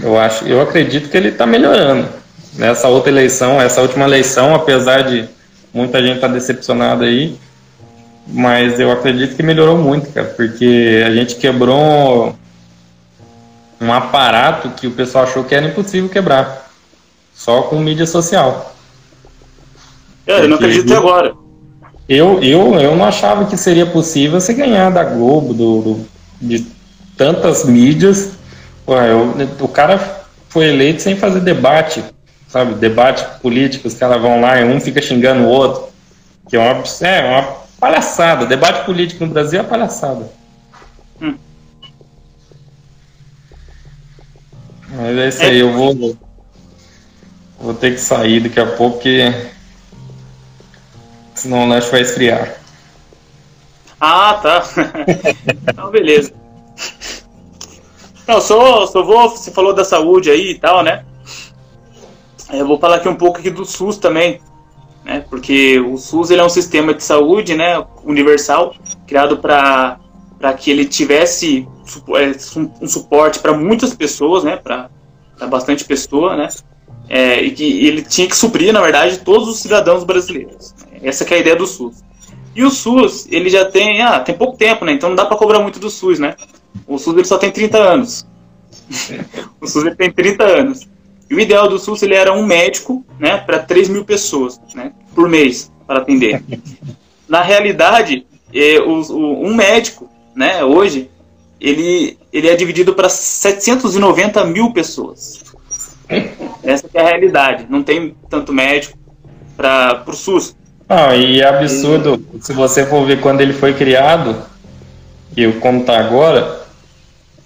Eu 0.00 0.18
acho, 0.18 0.44
eu 0.46 0.60
acredito 0.60 1.08
que 1.08 1.16
ele 1.16 1.28
está 1.28 1.46
melhorando. 1.46 2.08
Nessa 2.54 2.88
outra 2.88 3.12
eleição, 3.12 3.62
essa 3.62 3.82
última 3.82 4.04
eleição, 4.06 4.52
apesar 4.52 5.02
de 5.02 5.28
muita 5.72 6.02
gente 6.02 6.16
estar 6.16 6.26
tá 6.26 6.34
decepcionada 6.34 7.04
aí, 7.04 7.38
mas 8.32 8.78
eu 8.78 8.90
acredito 8.90 9.36
que 9.36 9.42
melhorou 9.42 9.76
muito, 9.76 10.12
cara, 10.12 10.28
porque 10.28 11.02
a 11.06 11.10
gente 11.10 11.36
quebrou 11.36 12.36
um 13.80 13.92
aparato 13.92 14.70
que 14.70 14.86
o 14.86 14.90
pessoal 14.92 15.24
achou 15.24 15.44
que 15.44 15.54
era 15.54 15.66
impossível 15.66 16.08
quebrar, 16.08 16.70
só 17.34 17.62
com 17.62 17.78
mídia 17.78 18.06
social. 18.06 18.74
É, 20.26 20.40
eu 20.44 20.48
não 20.48 20.56
acredito 20.56 20.86
até 20.86 20.96
agora. 20.96 21.34
Eu, 22.08 22.42
eu, 22.42 22.74
eu 22.74 22.96
não 22.96 23.04
achava 23.04 23.46
que 23.46 23.56
seria 23.56 23.86
possível 23.86 24.40
você 24.40 24.52
ganhar 24.52 24.90
da 24.90 25.04
Globo, 25.04 25.54
do, 25.54 25.82
do 25.82 26.06
de 26.40 26.66
tantas 27.16 27.64
mídias. 27.64 28.32
eu, 28.86 29.64
o 29.64 29.68
cara 29.68 30.24
foi 30.48 30.68
eleito 30.68 31.02
sem 31.02 31.16
fazer 31.16 31.40
debate, 31.40 32.02
sabe? 32.48 32.74
Debate 32.74 33.24
político, 33.40 33.86
os 33.86 33.94
caras 33.94 34.20
vão 34.20 34.40
lá 34.40 34.60
e 34.60 34.64
um 34.64 34.80
fica 34.80 35.00
xingando 35.00 35.44
o 35.44 35.48
outro. 35.48 35.88
Que 36.48 36.56
é 36.56 36.58
uma, 36.58 36.82
é 37.02 37.22
uma 37.22 37.60
palhaçada. 37.80 38.46
Debate 38.46 38.84
político 38.84 39.24
no 39.24 39.32
Brasil 39.32 39.60
é 39.60 39.62
palhaçada. 39.64 40.30
Hum. 41.20 41.34
Mas 44.90 45.16
é 45.16 45.28
isso 45.28 45.42
aí, 45.42 45.58
eu 45.58 45.72
vou, 45.72 46.16
vou 47.58 47.74
ter 47.74 47.92
que 47.92 48.00
sair 48.00 48.40
daqui 48.40 48.60
a 48.60 48.66
pouco, 48.66 48.96
porque 48.96 49.32
senão 51.34 51.64
o 51.64 51.68
lanche 51.68 51.90
vai 51.90 52.02
esfriar. 52.02 52.60
Ah, 54.00 54.34
tá. 54.42 54.62
então, 55.68 55.90
beleza. 55.90 56.32
Não, 58.26 58.40
só, 58.40 58.86
só 58.86 59.02
vou. 59.02 59.28
Você 59.30 59.50
falou 59.50 59.74
da 59.74 59.84
saúde 59.84 60.30
aí 60.30 60.52
e 60.52 60.58
tal, 60.58 60.82
né? 60.82 61.04
Eu 62.52 62.66
vou 62.66 62.78
falar 62.78 62.96
aqui 62.96 63.08
um 63.08 63.14
pouco 63.14 63.38
aqui 63.38 63.50
do 63.50 63.64
SUS 63.64 63.96
também, 63.96 64.40
né? 65.10 65.24
Porque 65.28 65.80
o 65.80 65.96
SUS 65.96 66.30
ele 66.30 66.40
é 66.40 66.44
um 66.44 66.48
sistema 66.48 66.94
de 66.94 67.02
saúde, 67.02 67.56
né? 67.56 67.84
Universal, 68.04 68.76
criado 69.08 69.38
para 69.38 69.98
para 70.38 70.54
que 70.54 70.70
ele 70.70 70.86
tivesse 70.86 71.68
é, 72.16 72.30
um 72.80 72.88
suporte 72.88 73.40
para 73.40 73.52
muitas 73.52 73.92
pessoas, 73.92 74.42
né? 74.42 74.56
Para 74.56 74.88
bastante 75.48 75.84
pessoa, 75.84 76.36
né? 76.36 76.48
É, 77.08 77.42
e 77.42 77.50
que 77.50 77.86
ele 77.86 78.02
tinha 78.02 78.26
que 78.28 78.36
suprir, 78.36 78.72
na 78.72 78.80
verdade, 78.80 79.18
todos 79.18 79.48
os 79.48 79.58
cidadãos 79.58 80.04
brasileiros. 80.04 80.74
Essa 81.02 81.24
é 81.24 81.34
a 81.34 81.40
ideia 81.40 81.56
do 81.56 81.66
SUS. 81.66 82.04
E 82.54 82.62
o 82.62 82.70
SUS, 82.70 83.26
ele 83.30 83.50
já 83.50 83.64
tem, 83.64 84.00
ah, 84.00 84.20
tem 84.20 84.34
pouco 84.34 84.56
tempo, 84.56 84.84
né? 84.84 84.92
Então 84.92 85.08
não 85.08 85.16
dá 85.16 85.26
para 85.26 85.36
cobrar 85.36 85.58
muito 85.58 85.80
do 85.80 85.90
SUS, 85.90 86.20
né? 86.20 86.36
O 86.86 86.98
SUS 86.98 87.16
ele 87.16 87.26
só 87.26 87.36
tem 87.36 87.50
30 87.50 87.76
anos. 87.76 88.26
o 89.60 89.66
SUS 89.66 89.84
ele 89.84 89.96
tem 89.96 90.10
30 90.10 90.44
anos. 90.44 90.88
E 91.28 91.34
o 91.34 91.40
ideal 91.40 91.68
do 91.68 91.78
SUS 91.78 92.02
ele 92.02 92.14
era 92.14 92.32
um 92.32 92.44
médico, 92.44 93.04
né, 93.18 93.36
para 93.36 93.60
3 93.60 93.88
mil 93.88 94.04
pessoas, 94.04 94.60
né, 94.74 94.92
por 95.14 95.28
mês 95.28 95.70
para 95.86 96.00
atender. 96.00 96.42
Na 97.28 97.42
realidade, 97.42 98.26
é, 98.52 98.80
o, 98.80 99.00
o, 99.12 99.46
um 99.46 99.54
médico, 99.54 100.08
né, 100.34 100.64
hoje, 100.64 101.08
ele, 101.60 102.18
ele 102.32 102.48
é 102.48 102.56
dividido 102.56 102.94
para 102.94 103.08
790 103.08 104.44
mil 104.44 104.72
pessoas. 104.72 105.42
Essa 106.62 106.88
é 106.92 107.00
a 107.00 107.08
realidade. 107.08 107.66
Não 107.68 107.82
tem 107.82 108.16
tanto 108.28 108.52
médico 108.52 108.98
para 109.56 110.02
o 110.06 110.12
SUS. 110.12 110.56
Ah, 110.88 111.14
e 111.14 111.40
é 111.40 111.46
absurdo, 111.46 112.24
se 112.40 112.52
você 112.52 112.84
for 112.84 113.06
ver 113.06 113.20
quando 113.20 113.40
ele 113.40 113.52
foi 113.52 113.72
criado, 113.74 114.42
e 115.36 115.46
como 115.52 115.84
tá 115.84 115.98
agora, 115.98 116.62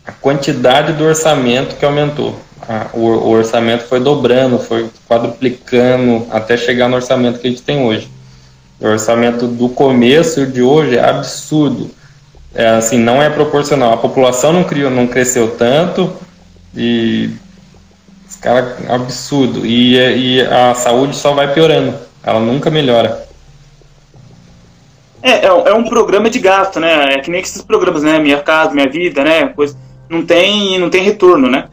a 0.06 0.12
quantidade 0.12 0.94
do 0.94 1.04
orçamento 1.04 1.76
que 1.76 1.84
aumentou. 1.84 2.38
O, 2.92 3.00
o, 3.00 3.30
orçamento 3.30 3.84
foi 3.84 4.00
dobrando, 4.00 4.58
foi 4.58 4.88
quadruplicando, 5.08 6.26
até 6.30 6.56
chegar 6.56 6.88
no 6.88 6.96
orçamento 6.96 7.38
que 7.38 7.46
a 7.46 7.50
gente 7.50 7.62
tem 7.62 7.84
hoje. 7.84 8.08
O 8.80 8.86
orçamento 8.86 9.46
do 9.46 9.68
começo 9.68 10.46
de 10.46 10.62
hoje 10.62 10.96
é 10.96 11.08
absurdo. 11.08 11.90
É, 12.54 12.68
assim, 12.68 12.98
não 12.98 13.22
é 13.22 13.28
proporcional. 13.28 13.92
A 13.92 13.96
população 13.96 14.52
não, 14.52 14.64
criou, 14.64 14.90
não 14.90 15.06
cresceu 15.06 15.56
tanto 15.56 16.12
e 16.76 17.30
cara, 18.40 18.76
absurdo. 18.88 19.66
E, 19.66 19.96
e 19.96 20.40
a 20.42 20.74
saúde 20.74 21.16
só 21.16 21.32
vai 21.32 21.52
piorando. 21.52 21.94
Ela 22.22 22.40
nunca 22.40 22.70
melhora. 22.70 23.26
É, 25.22 25.30
é, 25.30 25.46
é, 25.46 25.74
um 25.74 25.84
programa 25.84 26.28
de 26.28 26.38
gasto, 26.38 26.78
né? 26.78 27.14
É 27.14 27.18
que 27.20 27.30
nem 27.30 27.40
esses 27.40 27.62
programas, 27.62 28.02
né? 28.02 28.18
Minha 28.18 28.40
casa, 28.40 28.74
minha 28.74 28.88
vida, 28.88 29.24
né? 29.24 29.48
Coisa, 29.48 29.76
não 30.08 30.24
tem, 30.24 30.78
não 30.78 30.90
tem 30.90 31.02
retorno, 31.02 31.48
né? 31.48 31.68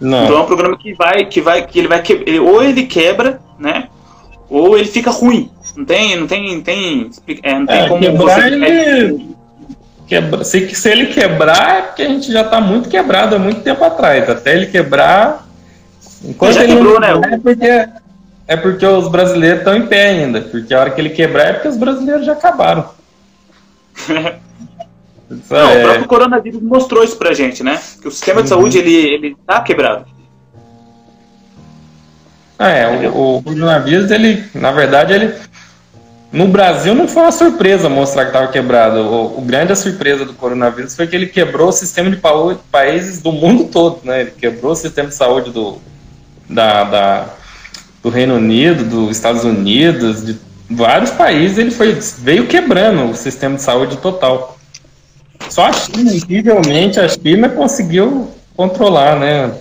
Não. 0.00 0.24
Então 0.24 0.38
é 0.38 0.40
um 0.42 0.46
programa 0.46 0.76
que 0.76 0.92
vai, 0.94 1.24
que 1.24 1.40
vai, 1.40 1.66
que 1.66 1.78
ele 1.78 1.88
vai 1.88 2.02
que, 2.02 2.38
ou 2.38 2.62
ele 2.62 2.86
quebra, 2.86 3.40
né? 3.58 3.88
Ou 4.48 4.76
ele 4.76 4.86
fica 4.86 5.10
ruim. 5.10 5.50
Não 5.76 5.84
tem, 5.84 6.16
não 6.16 6.26
tem, 6.26 6.60
tem, 6.60 7.10
é, 7.42 7.58
não 7.58 7.66
tem 7.66 7.80
é, 7.80 7.88
como 7.88 8.00
quebrar 8.00 8.40
você... 8.40 8.54
ele... 8.54 9.36
Quebra, 10.06 10.44
se, 10.44 10.72
se 10.72 10.88
ele 10.88 11.06
quebrar, 11.06 11.78
é 11.78 11.82
porque 11.82 12.02
a 12.02 12.08
gente 12.08 12.30
já 12.30 12.42
está 12.42 12.60
muito 12.60 12.88
quebrado 12.88 13.34
há 13.34 13.38
muito 13.40 13.62
tempo 13.62 13.82
atrás. 13.82 14.30
Até 14.30 14.54
ele 14.54 14.66
quebrar. 14.66 15.44
Enquanto 16.24 16.54
já 16.54 16.62
ele 16.62 16.76
quebrou, 16.76 17.00
não, 17.00 17.20
né? 17.20 17.30
É 17.32 17.38
porque 17.38 17.88
é 18.48 18.56
porque 18.56 18.86
os 18.86 19.08
brasileiros 19.08 19.58
estão 19.58 19.76
em 19.76 19.86
pé 19.86 20.10
ainda. 20.10 20.40
Porque 20.42 20.72
a 20.72 20.80
hora 20.80 20.90
que 20.90 21.00
ele 21.00 21.10
quebrar 21.10 21.48
é 21.48 21.52
porque 21.54 21.68
os 21.68 21.76
brasileiros 21.76 22.24
já 22.24 22.32
acabaram. 22.32 22.88
Não, 25.28 25.70
é... 25.70 25.78
o 25.78 25.82
próprio 25.82 26.06
coronavírus 26.06 26.62
mostrou 26.62 27.02
isso 27.02 27.16
pra 27.16 27.34
gente, 27.34 27.62
né? 27.62 27.80
Que 28.00 28.08
o 28.08 28.10
sistema 28.10 28.42
de 28.42 28.48
saúde, 28.48 28.78
ele, 28.78 28.94
ele 28.94 29.36
tá 29.46 29.60
quebrado. 29.60 30.06
É, 32.58 33.08
o, 33.08 33.36
o, 33.36 33.42
coronavírus, 33.42 34.10
ele, 34.10 34.44
na 34.54 34.72
verdade, 34.72 35.12
ele... 35.12 35.34
No 36.32 36.48
Brasil 36.48 36.94
não 36.94 37.06
foi 37.06 37.22
uma 37.22 37.32
surpresa 37.32 37.88
mostrar 37.88 38.24
que 38.24 38.30
estava 38.30 38.48
quebrado. 38.48 38.98
O, 38.98 39.38
o, 39.38 39.42
grande 39.42 39.74
surpresa 39.76 40.24
do 40.24 40.34
coronavírus 40.34 40.94
foi 40.94 41.06
que 41.06 41.14
ele 41.14 41.26
quebrou 41.26 41.68
o 41.68 41.72
sistema 41.72 42.10
de 42.10 42.20
países 42.70 43.22
do 43.22 43.32
mundo 43.32 43.64
todo, 43.64 44.00
né? 44.04 44.22
Ele 44.22 44.32
quebrou 44.32 44.72
o 44.72 44.76
sistema 44.76 45.08
de 45.08 45.14
saúde 45.14 45.50
do, 45.50 45.78
da, 46.48 46.84
da 46.84 47.28
do 48.02 48.10
Reino 48.10 48.36
Unido, 48.36 48.84
dos 48.84 49.16
Estados 49.16 49.42
Unidos, 49.42 50.24
de 50.24 50.38
vários 50.70 51.10
países, 51.10 51.58
ele 51.58 51.72
foi, 51.72 51.98
veio 52.18 52.46
quebrando 52.46 53.10
o 53.10 53.16
sistema 53.16 53.56
de 53.56 53.62
saúde 53.62 53.96
total. 53.96 54.55
Só 55.48 55.66
a 55.66 55.72
China, 55.72 56.12
incrivelmente, 56.12 57.00
a 57.00 57.08
China 57.08 57.48
conseguiu 57.48 58.30
controlar, 58.56 59.18
né? 59.18 59.52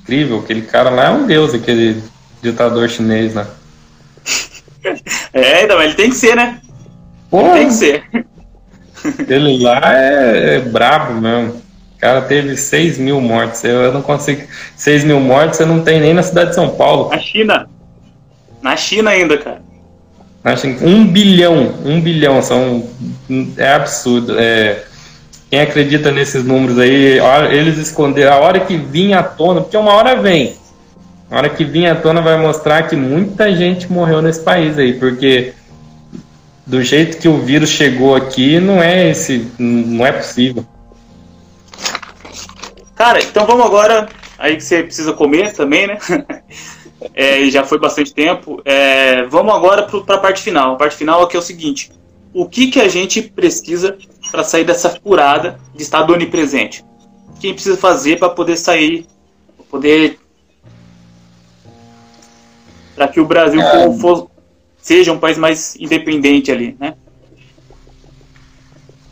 Incrível, 0.00 0.40
aquele 0.40 0.62
cara 0.62 0.90
lá 0.90 1.06
é 1.06 1.10
um 1.10 1.26
deus, 1.26 1.54
aquele 1.54 2.02
ditador 2.42 2.88
chinês 2.88 3.34
lá. 3.34 3.46
É, 5.34 5.64
então, 5.64 5.82
ele 5.82 5.94
tem 5.94 6.08
que 6.08 6.16
ser, 6.16 6.34
né? 6.34 6.60
Ele 7.30 7.50
tem 7.50 7.66
que 7.66 7.74
ser. 7.74 8.04
Ele 9.28 9.62
lá 9.62 9.80
é, 9.84 10.56
é 10.56 10.60
brabo 10.60 11.20
mesmo 11.20 11.60
cara 11.98 12.22
teve 12.22 12.56
6 12.56 12.98
mil 12.98 13.20
mortes. 13.20 13.62
Eu, 13.64 13.92
não 13.92 14.02
consigo. 14.02 14.46
6 14.76 15.04
mil 15.04 15.20
mortes 15.20 15.58
você 15.58 15.64
não 15.64 15.82
tem 15.82 16.00
nem 16.00 16.14
na 16.14 16.22
cidade 16.22 16.50
de 16.50 16.54
São 16.54 16.70
Paulo. 16.70 17.10
Na 17.10 17.18
China. 17.18 17.68
Na 18.62 18.76
China 18.76 19.10
ainda, 19.10 19.36
cara. 19.36 19.62
Um 20.82 21.06
bilhão. 21.06 21.74
Um 21.84 22.00
bilhão. 22.00 22.40
São, 22.42 22.88
é 23.56 23.72
absurdo. 23.72 24.38
É, 24.38 24.84
quem 25.50 25.60
acredita 25.60 26.10
nesses 26.10 26.44
números 26.44 26.78
aí, 26.78 27.18
eles 27.50 27.78
esconderam. 27.78 28.32
A 28.32 28.36
hora 28.36 28.60
que 28.60 28.76
vinha 28.76 29.20
à 29.20 29.22
tona, 29.22 29.60
porque 29.60 29.76
uma 29.76 29.92
hora 29.92 30.20
vem. 30.20 30.56
A 31.30 31.36
hora 31.36 31.48
que 31.48 31.64
vinha 31.64 31.92
à 31.92 31.96
tona 31.96 32.22
vai 32.22 32.38
mostrar 32.38 32.88
que 32.88 32.96
muita 32.96 33.54
gente 33.54 33.90
morreu 33.90 34.22
nesse 34.22 34.40
país 34.40 34.78
aí, 34.78 34.94
porque 34.94 35.52
do 36.66 36.82
jeito 36.82 37.18
que 37.18 37.28
o 37.28 37.38
vírus 37.38 37.70
chegou 37.70 38.14
aqui, 38.14 38.60
não 38.60 38.82
é 38.82 39.10
esse, 39.10 39.50
não 39.58 40.06
é 40.06 40.12
possível. 40.12 40.66
Cara, 42.94 43.20
então 43.22 43.46
vamos 43.46 43.64
agora, 43.64 44.08
aí 44.38 44.56
que 44.56 44.64
você 44.64 44.82
precisa 44.82 45.12
comer 45.12 45.52
também, 45.54 45.86
né? 45.86 45.98
é, 47.14 47.48
já 47.50 47.64
foi 47.64 47.78
bastante 47.78 48.12
tempo. 48.12 48.60
É, 48.64 49.22
vamos 49.24 49.54
agora 49.54 49.82
para 49.82 50.16
a 50.16 50.18
parte 50.18 50.42
final. 50.42 50.74
A 50.74 50.76
parte 50.76 50.96
final 50.96 51.22
aqui 51.22 51.36
é 51.36 51.38
o 51.38 51.42
seguinte: 51.42 51.90
o 52.32 52.46
que, 52.46 52.68
que 52.68 52.80
a 52.80 52.88
gente 52.88 53.22
precisa 53.22 53.96
para 54.30 54.44
sair 54.44 54.64
dessa 54.64 54.90
furada 54.90 55.58
de 55.74 55.82
estado 55.82 56.12
onipresente? 56.12 56.84
O 57.28 57.38
que 57.38 57.46
a 57.46 57.50
gente 57.50 57.54
precisa 57.54 57.76
fazer 57.76 58.18
para 58.18 58.28
poder 58.28 58.56
sair, 58.56 59.06
poder 59.70 60.18
para 62.94 63.06
que 63.06 63.20
o 63.20 63.24
Brasil 63.24 63.60
é. 63.60 63.96
for, 63.98 64.28
seja 64.82 65.12
um 65.12 65.18
país 65.18 65.38
mais 65.38 65.76
independente 65.76 66.50
ali, 66.50 66.76
né? 66.80 66.94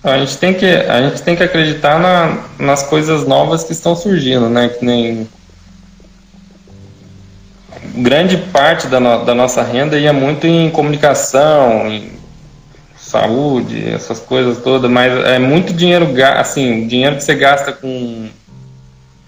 A 0.02 0.19
gente 0.19 0.38
tem 0.38 0.55
que, 0.55 0.66
a 0.66 1.09
gente 1.09 1.23
tem 1.23 1.35
que 1.35 1.43
acreditar 1.43 1.99
na, 1.99 2.45
nas 2.59 2.83
coisas 2.85 3.26
novas 3.26 3.64
que 3.64 3.73
estão 3.73 3.97
surgindo, 3.97 4.49
né? 4.49 4.69
Que 4.69 4.85
nem 4.85 5.28
grande 7.97 8.37
parte 8.37 8.87
da, 8.87 9.00
no, 9.00 9.25
da 9.25 9.35
nossa 9.35 9.62
renda 9.62 9.99
ia 9.99 10.12
muito 10.12 10.47
em 10.47 10.71
comunicação, 10.71 11.91
em 11.91 12.12
saúde, 12.97 13.88
essas 13.88 14.21
coisas 14.21 14.59
todas, 14.59 14.91
mas 14.91 15.12
é 15.26 15.38
muito 15.38 15.73
dinheiro, 15.73 16.09
assim, 16.37 16.87
dinheiro 16.87 17.17
que 17.17 17.25
você 17.25 17.35
gasta 17.35 17.73
com, 17.73 18.29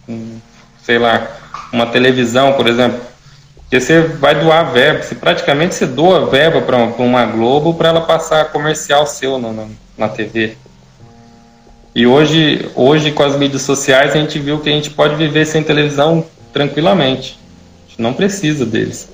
com 0.04 0.38
sei 0.82 0.98
lá, 0.98 1.26
uma 1.72 1.86
televisão, 1.86 2.52
por 2.54 2.66
exemplo, 2.66 3.00
que 3.70 3.78
você 3.78 4.00
vai 4.00 4.34
doar 4.34 4.72
verba, 4.72 5.02
você 5.02 5.14
praticamente 5.14 5.74
você 5.74 5.86
doa 5.86 6.26
verba 6.26 6.60
para 6.62 6.76
uma 6.76 7.26
Globo 7.26 7.74
para 7.74 7.90
ela 7.90 8.00
passar 8.00 8.46
comercial 8.46 9.06
seu 9.06 9.38
na, 9.38 9.52
na, 9.52 9.66
na 9.96 10.08
TV. 10.08 10.56
E 11.94 12.06
hoje, 12.06 12.70
hoje, 12.74 13.12
com 13.12 13.22
as 13.22 13.36
mídias 13.36 13.62
sociais, 13.62 14.12
a 14.12 14.18
gente 14.18 14.38
viu 14.38 14.60
que 14.60 14.68
a 14.68 14.72
gente 14.72 14.90
pode 14.90 15.16
viver 15.16 15.44
sem 15.44 15.62
televisão 15.62 16.24
tranquilamente. 16.52 17.38
Não 17.98 18.14
precisa 18.14 18.64
deles. 18.64 19.08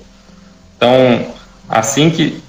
Então, 0.77 1.25
assim 1.67 2.09
que 2.09 2.41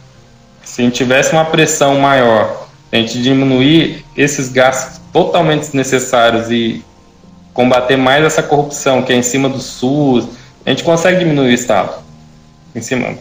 se 0.63 0.83
a 0.83 0.85
gente 0.85 0.95
tivesse 0.95 1.33
uma 1.33 1.47
pressão 1.47 1.99
maior, 1.99 2.69
a 2.93 2.97
gente 2.97 3.23
diminuir 3.23 4.05
esses 4.17 4.51
gastos 4.51 5.01
totalmente 5.13 5.63
desnecessários 5.63 6.51
e 6.51 6.85
combater 7.55 7.97
mais 7.97 8.25
essa 8.25 8.43
corrupção 8.43 9.03
que 9.03 9.13
é 9.13 9.17
em 9.17 9.23
cima 9.23 9.49
do 9.49 9.61
SUS, 9.61 10.29
a 10.65 10.71
gente 10.71 10.85
consegue 10.85 11.21
diminuir 11.21 11.49
o 11.49 11.55
Estado. 11.55 12.05
Em 12.75 12.83
cima. 12.83 13.15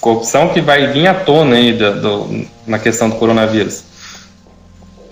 Corrupção 0.00 0.50
que 0.50 0.60
vai 0.60 0.92
vir 0.92 1.08
à 1.08 1.14
tona 1.14 1.56
aí 1.56 1.72
do, 1.72 2.00
do, 2.00 2.46
na 2.66 2.78
questão 2.78 3.08
do 3.08 3.16
coronavírus. 3.16 3.82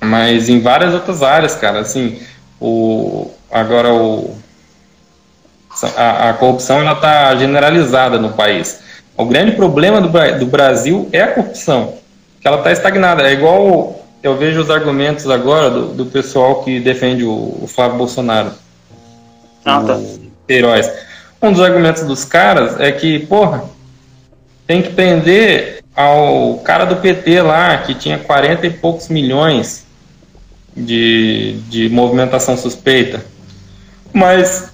Mas 0.01 0.49
em 0.49 0.61
várias 0.61 0.95
outras 0.95 1.23
áreas, 1.23 1.55
cara, 1.55 1.81
assim, 1.81 2.21
o, 2.61 3.31
agora 3.51 3.93
o, 3.93 4.37
a, 5.97 6.31
a 6.31 6.35
corrupção 6.35 6.81
ela 6.81 6.93
está 6.93 7.35
generalizada 7.37 8.19
no 8.19 8.33
país. 8.33 8.81
O 9.17 9.25
grande 9.25 9.53
problema 9.53 10.01
do, 10.01 10.09
do 10.39 10.47
Brasil 10.47 11.09
é 11.13 11.23
a 11.23 11.29
corrupção, 11.29 11.95
que 12.41 12.47
ela 12.47 12.59
está 12.59 12.73
estagnada. 12.73 13.23
É 13.23 13.33
igual 13.33 14.05
eu 14.23 14.37
vejo 14.37 14.61
os 14.61 14.71
argumentos 14.71 15.29
agora 15.29 15.71
do, 15.71 15.89
do 15.89 16.07
pessoal 16.07 16.63
que 16.63 16.81
defende 16.81 17.25
o, 17.25 17.59
o 17.63 17.67
Flávio 17.67 17.99
Bolsonaro. 17.99 18.53
Ah, 19.65 19.83
tá. 19.87 20.01
Heróis. 20.49 20.91
Um 21.41 21.53
dos 21.53 21.61
argumentos 21.61 22.05
dos 22.05 22.25
caras 22.25 22.81
é 22.81 22.91
que, 22.91 23.19
porra, 23.21 23.65
tem 24.67 24.83
que 24.83 24.91
prender 24.91 25.85
ao 25.95 26.59
cara 26.65 26.85
do 26.85 26.97
PT 26.97 27.43
lá, 27.43 27.77
que 27.79 27.95
tinha 27.95 28.19
40 28.19 28.67
e 28.67 28.71
poucos 28.71 29.09
milhões 29.09 29.85
de, 30.77 31.61
de 31.69 31.89
movimentação 31.89 32.57
suspeita. 32.57 33.25
Mas 34.13 34.74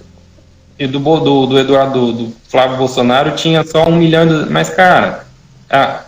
e 0.81 0.87
do, 0.87 0.97
do, 0.97 1.45
do 1.45 1.59
Eduardo 1.59 2.11
do 2.11 2.33
Flávio 2.49 2.77
Bolsonaro 2.77 3.35
tinha 3.35 3.63
só 3.63 3.87
um 3.87 3.97
milhão 3.97 4.25
de. 4.25 4.49
Mas, 4.49 4.67
cara, 4.67 5.27
ah, 5.69 6.05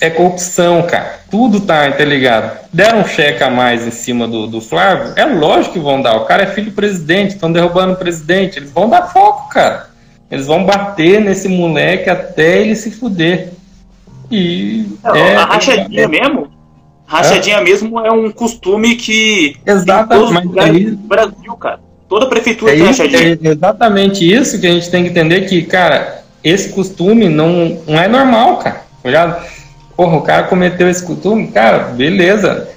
é 0.00 0.08
corrupção, 0.08 0.84
cara. 0.84 1.18
Tudo 1.28 1.60
tá 1.60 1.88
interligado. 1.88 2.58
Deram 2.72 3.00
um 3.00 3.04
cheque 3.04 3.42
a 3.42 3.50
mais 3.50 3.84
em 3.84 3.90
cima 3.90 4.28
do, 4.28 4.46
do 4.46 4.60
Flávio, 4.60 5.14
é 5.16 5.24
lógico 5.24 5.72
que 5.72 5.80
vão 5.80 6.00
dar. 6.00 6.16
O 6.16 6.26
cara 6.26 6.44
é 6.44 6.46
filho 6.46 6.70
do 6.70 6.76
presidente, 6.76 7.34
estão 7.34 7.50
derrubando 7.50 7.94
o 7.94 7.96
presidente. 7.96 8.60
Eles 8.60 8.70
vão 8.70 8.88
dar 8.88 9.08
foco, 9.08 9.48
cara. 9.48 9.90
Eles 10.30 10.46
vão 10.46 10.64
bater 10.64 11.20
nesse 11.20 11.48
moleque 11.48 12.08
até 12.08 12.60
ele 12.60 12.76
se 12.76 12.92
fuder. 12.92 13.50
E. 14.30 14.86
é, 15.12 15.34
a 15.34 15.44
rachadinha 15.44 16.04
é, 16.04 16.06
mesmo? 16.06 16.52
Rachadinha 17.04 17.56
é. 17.56 17.64
mesmo 17.64 17.98
é 17.98 18.12
um 18.12 18.30
costume 18.30 18.94
que. 18.94 19.56
Exatamente. 19.66 20.46
Mas 20.54 20.94
Brasil, 20.94 21.56
cara. 21.56 21.87
Toda 22.08 22.26
prefeitura 22.26 22.72
é 22.72 22.76
tem 22.76 22.90
isso, 22.90 23.02
É 23.02 23.38
exatamente 23.42 24.32
isso 24.32 24.58
que 24.58 24.66
a 24.66 24.70
gente 24.70 24.90
tem 24.90 25.04
que 25.04 25.10
entender 25.10 25.42
que, 25.42 25.62
cara, 25.62 26.24
esse 26.42 26.70
costume 26.70 27.28
não, 27.28 27.80
não 27.86 28.00
é 28.00 28.08
normal, 28.08 28.56
cara. 28.56 28.82
Já, 29.04 29.44
porra, 29.94 30.16
o 30.16 30.22
cara 30.22 30.44
cometeu 30.44 30.88
esse 30.88 31.04
costume, 31.04 31.48
cara, 31.48 31.90
beleza. 31.90 32.68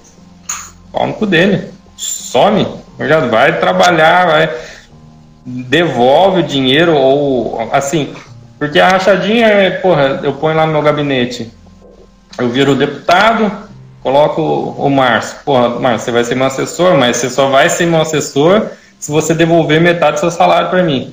Pau 0.92 1.08
no 1.08 1.14
cu 1.14 1.26
dele. 1.26 1.70
Some. 1.96 2.68
Já 3.00 3.22
vai 3.22 3.58
trabalhar, 3.60 4.28
vai. 4.28 4.50
Devolve 5.46 6.42
o 6.42 6.48
dinheiro 6.48 6.94
ou 6.94 7.70
assim. 7.72 8.14
Porque 8.60 8.80
a 8.80 8.90
rachadinha 8.90 9.48
é, 9.48 9.70
porra, 9.72 10.20
eu 10.24 10.34
ponho 10.34 10.56
lá 10.56 10.66
no 10.66 10.74
meu 10.74 10.82
gabinete. 10.82 11.52
Eu 12.38 12.50
viro 12.50 12.76
deputado, 12.76 13.52
coloco 14.04 14.42
o 14.42 14.90
Márcio. 14.90 15.38
Porra, 15.46 15.70
Márcio, 15.80 16.06
você 16.06 16.12
vai 16.12 16.24
ser 16.24 16.36
meu 16.36 16.46
assessor, 16.46 16.98
mas 16.98 17.18
você 17.18 17.30
só 17.30 17.50
vai 17.50 17.70
ser 17.70 17.88
meu 17.88 18.02
assessor 18.02 18.70
se 19.02 19.12
você 19.12 19.34
devolver 19.34 19.82
metade 19.82 20.14
do 20.14 20.20
seu 20.20 20.32
salário 20.32 20.70
para 20.70 20.84
mim. 20.84 21.12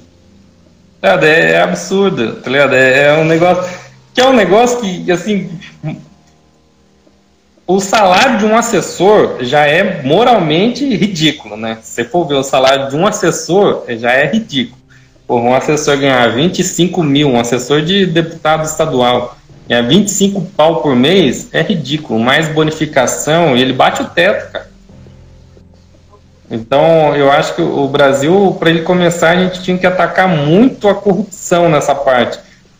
É, 1.00 1.52
é, 1.52 1.60
absurdo, 1.62 2.34
tá 2.36 2.50
ligado? 2.50 2.74
É, 2.74 3.06
é, 3.06 3.18
um 3.18 3.24
negócio. 3.24 3.64
Que 4.12 4.20
é 4.20 4.28
um 4.28 4.34
negócio 4.34 4.80
que, 4.80 5.10
assim. 5.10 5.50
O 7.66 7.80
salário 7.80 8.38
de 8.38 8.44
um 8.44 8.56
assessor 8.56 9.38
já 9.40 9.66
é 9.66 10.02
moralmente 10.02 10.84
ridículo, 10.94 11.56
né? 11.56 11.78
Se 11.82 11.92
você 11.92 12.04
for 12.04 12.26
ver 12.26 12.34
o 12.34 12.42
salário 12.42 12.88
de 12.90 12.96
um 12.96 13.06
assessor, 13.06 13.84
já 13.88 14.12
é 14.12 14.26
ridículo. 14.30 14.78
Por 15.26 15.40
um 15.40 15.54
assessor 15.54 15.96
ganhar 15.98 16.34
25 16.34 17.02
mil, 17.02 17.28
um 17.28 17.40
assessor 17.40 17.82
de 17.82 18.06
deputado 18.06 18.64
estadual 18.64 19.36
ganhar 19.68 19.82
25 19.82 20.40
pau 20.56 20.80
por 20.80 20.96
mês, 20.96 21.48
é 21.52 21.60
ridículo. 21.62 22.18
Mais 22.18 22.48
bonificação, 22.48 23.54
ele 23.56 23.74
bate 23.74 24.00
o 24.00 24.06
teto, 24.06 24.50
cara. 24.50 24.67
Então, 26.50 27.14
eu 27.14 27.30
acho 27.30 27.54
que 27.54 27.62
o 27.62 27.86
Brasil, 27.88 28.56
para 28.58 28.70
ele 28.70 28.82
começar, 28.82 29.30
a 29.30 29.36
gente 29.36 29.62
tinha 29.62 29.76
que 29.76 29.86
atacar 29.86 30.26
muito 30.28 30.88
a 30.88 30.94
corrupção 30.94 31.68
nessa 31.68 31.94
parte. 31.94 32.38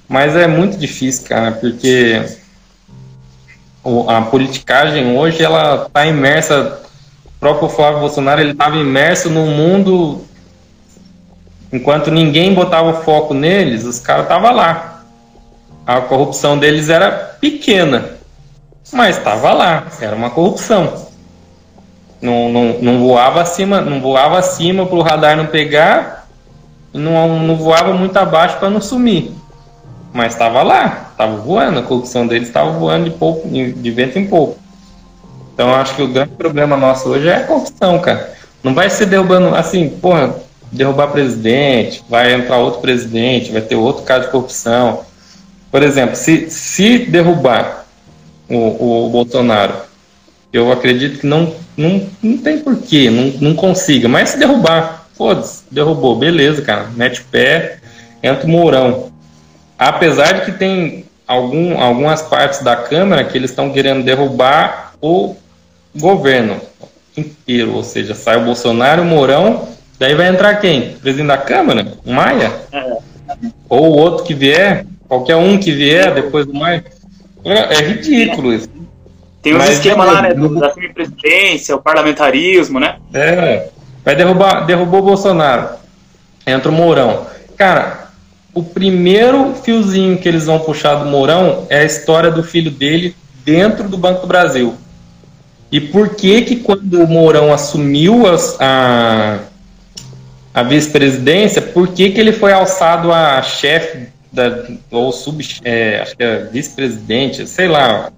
Mas 0.09 0.35
é 0.35 0.46
muito 0.46 0.78
difícil, 0.78 1.28
cara, 1.28 1.52
porque 1.52 2.22
a 4.09 4.22
politicagem 4.22 5.16
hoje 5.18 5.42
ela 5.42 5.85
está 5.87 6.07
imersa. 6.07 6.81
O 7.26 7.31
próprio 7.38 7.68
Flávio 7.68 8.00
Bolsonaro 8.00 8.40
ele 8.40 8.52
estava 8.52 8.76
imerso 8.76 9.28
num 9.28 9.46
mundo 9.46 10.24
enquanto 11.72 12.11
ninguém 12.11 12.54
botava 12.54 13.02
foco 13.02 13.35
neles, 13.35 13.85
os 13.85 13.98
caras 14.00 14.24
estavam 14.24 14.54
lá. 14.54 15.04
A 15.87 16.00
corrupção 16.00 16.59
deles 16.59 16.88
era 16.88 17.11
pequena, 17.11 18.11
mas 18.92 19.16
estava 19.16 19.52
lá, 19.52 19.87
era 20.00 20.14
uma 20.14 20.31
corrupção. 20.31 21.08
Não, 22.20 22.48
não, 22.48 22.78
não 22.81 23.00
voava 23.00 23.40
acima, 23.40 23.81
não 23.81 24.00
voava 24.00 24.38
acima 24.38 24.85
para 24.87 24.96
o 24.96 25.02
radar 25.02 25.37
não 25.37 25.46
pegar, 25.46 26.26
não, 26.92 27.38
não 27.40 27.57
voava 27.57 27.92
muito 27.92 28.16
abaixo 28.16 28.59
para 28.59 28.70
não 28.70 28.81
sumir. 28.81 29.31
Mas 30.12 30.33
estava 30.33 30.62
lá, 30.62 31.11
estava 31.12 31.37
voando, 31.37 31.78
a 31.78 31.83
corrupção 31.83 32.26
deles 32.26 32.48
estava 32.48 32.70
voando 32.70 33.04
de, 33.04 33.11
pouco, 33.11 33.46
de 33.48 33.90
vento 33.90 34.18
em 34.18 34.26
pouco. 34.26 34.59
Então 35.54 35.74
acho 35.74 35.94
que 35.94 36.02
o 36.02 36.09
grande 36.09 36.33
problema 36.33 36.76
nosso 36.76 37.09
hoje 37.09 37.28
é 37.28 37.37
a 37.37 37.44
corrupção, 37.44 37.98
cara. 37.98 38.33
Não 38.62 38.74
vai 38.74 38.90
ser 38.90 39.07
derrubando, 39.07 39.54
assim, 39.54 39.88
porra, 39.88 40.35
derrubar 40.72 41.09
presidente, 41.09 42.04
vai 42.09 42.33
entrar 42.33 42.59
outro 42.59 42.81
presidente, 42.81 43.52
vai 43.52 43.61
ter 43.61 43.76
outro 43.76 44.02
caso 44.02 44.26
de 44.26 44.31
corrupção. 44.31 45.00
Por 45.70 45.83
exemplo, 45.83 46.16
se, 46.16 46.50
se 46.50 46.98
derrubar 46.98 47.87
o, 48.48 49.07
o 49.07 49.09
Bolsonaro, 49.11 49.74
eu 50.53 50.73
acredito 50.73 51.21
que 51.21 51.27
não 51.27 51.53
não, 51.79 52.09
não 52.21 52.37
tem 52.39 52.59
porquê, 52.59 53.09
não, 53.09 53.29
não 53.41 53.55
consiga. 53.55 54.09
Mas 54.09 54.31
se 54.31 54.39
derrubar, 54.39 55.07
foda-se, 55.15 55.63
derrubou, 55.71 56.17
beleza, 56.17 56.61
cara. 56.61 56.89
Mete 56.97 57.21
o 57.21 57.25
pé, 57.27 57.79
entra 58.21 58.45
o 58.45 58.51
Mourão. 58.51 59.13
Apesar 59.79 60.33
de 60.33 60.45
que 60.47 60.59
tem 60.59 61.05
algum, 61.25 61.81
algumas 61.81 62.21
partes 62.21 62.65
da 62.65 62.75
Câmara 62.75 63.23
que 63.23 63.39
eles 63.39 63.51
estão 63.51 63.73
querendo 63.73 64.05
derrubar 64.05 64.95
o 65.01 65.37
governo 65.95 66.61
inteiro, 67.17 67.75
ou 67.75 67.85
seja, 67.85 68.15
sai 68.15 68.37
o 68.39 68.45
Bolsonaro, 68.45 69.03
o 69.03 69.07
Mourão, 69.07 69.69
daí 70.01 70.17
vai 70.17 70.27
entrar 70.27 70.57
quem? 70.57 70.97
O 70.97 70.99
presidente 70.99 71.29
da 71.29 71.39
Câmara? 71.39 71.93
O 72.05 72.13
Maia? 72.13 72.53
É. 72.73 72.99
Ou 73.69 73.93
o 73.93 73.97
outro 73.97 74.25
que 74.25 74.35
vier, 74.35 74.85
qualquer 75.07 75.37
um 75.37 75.57
que 75.59 75.71
vier 75.71 76.13
depois 76.13 76.45
do 76.45 76.55
Maia. 76.55 76.85
É, 77.45 77.75
é 77.75 77.83
ridículo 77.83 78.53
isso. 78.53 78.69
Tem 79.42 79.55
uns 79.55 79.68
esquemas 79.68 80.07
lá, 80.07 80.22
né? 80.22 80.35
Do, 80.35 80.59
da 80.59 80.72
semipresidência, 80.72 81.77
o 81.77 81.81
parlamentarismo, 81.81 82.81
né? 82.81 82.96
É. 83.14 83.68
Vai 84.05 84.16
derrubar, 84.16 84.66
derrubou 84.66 85.01
o 85.01 85.05
Bolsonaro. 85.05 85.68
Entra 86.46 86.70
o 86.70 86.74
Mourão. 86.74 87.27
Cara, 87.57 88.09
o 88.55 88.62
primeiro 88.62 89.55
fiozinho 89.62 90.18
que 90.18 90.29
eles 90.29 90.46
vão 90.46 90.59
puxar 90.59 90.96
do 90.96 91.07
Mourão 91.07 91.66
é 91.68 91.81
a 91.81 91.85
história 91.85 92.31
do 92.31 92.42
filho 92.42 92.70
dele 92.70 93.14
dentro 93.44 93.88
do 93.88 93.96
Banco 93.96 94.22
do 94.22 94.27
Brasil. 94.27 94.74
E 95.70 95.81
por 95.81 96.14
que 96.14 96.42
que 96.42 96.57
quando 96.57 97.03
o 97.03 97.07
Mourão 97.07 97.53
assumiu 97.53 98.24
a, 98.59 99.38
a 100.55 100.62
vice-presidência, 100.62 101.61
por 101.61 101.88
que 101.88 102.11
que 102.11 102.20
ele 102.20 102.33
foi 102.33 102.53
alçado 102.53 103.12
a 103.12 103.42
chefe 103.42 104.09
da, 104.33 104.64
ou 104.90 105.12
sub, 105.12 105.46
é, 105.64 106.01
acho 106.01 106.16
que 106.16 106.22
é 106.22 106.44
vice-presidente, 106.44 107.46
sei 107.46 107.68
lá, 107.68 108.11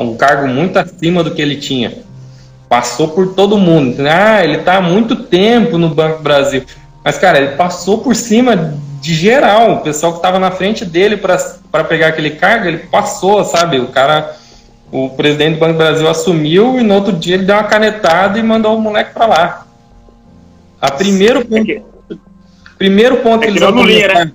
um 0.00 0.16
cargo 0.16 0.46
muito 0.46 0.78
acima 0.78 1.22
do 1.22 1.32
que 1.32 1.42
ele 1.42 1.56
tinha. 1.56 1.92
Passou 2.68 3.08
por 3.08 3.34
todo 3.34 3.56
mundo. 3.56 3.96
Ah, 4.06 4.44
ele 4.44 4.58
está 4.58 4.76
há 4.76 4.82
muito 4.82 5.16
tempo 5.16 5.78
no 5.78 5.88
Banco 5.88 6.22
Brasil. 6.22 6.64
Mas, 7.02 7.18
cara, 7.18 7.38
ele 7.38 7.56
passou 7.56 7.98
por 7.98 8.14
cima 8.14 8.74
de 9.00 9.14
geral. 9.14 9.74
O 9.74 9.80
pessoal 9.80 10.12
que 10.12 10.18
estava 10.18 10.38
na 10.38 10.50
frente 10.50 10.84
dele 10.84 11.16
para 11.16 11.84
pegar 11.84 12.08
aquele 12.08 12.30
cargo, 12.30 12.66
ele 12.66 12.78
passou, 12.78 13.44
sabe? 13.44 13.78
O 13.78 13.88
cara, 13.88 14.36
o 14.92 15.08
presidente 15.10 15.54
do 15.54 15.60
Banco 15.60 15.72
do 15.74 15.78
Brasil 15.78 16.08
assumiu 16.08 16.78
e 16.78 16.82
no 16.82 16.94
outro 16.94 17.12
dia 17.12 17.34
ele 17.34 17.44
deu 17.44 17.56
uma 17.56 17.64
canetada 17.64 18.38
e 18.38 18.42
mandou 18.42 18.76
o 18.76 18.80
moleque 18.80 19.14
para 19.14 19.26
lá. 19.26 19.66
A 20.80 20.90
primeiro 20.90 21.44
ponto, 21.44 21.70
é 21.70 21.82
primeiro 22.76 23.16
ponto 23.18 23.42
é 23.42 23.46
que 23.46 23.52
eles 23.52 23.60
vão 23.60 23.84
né? 23.84 24.32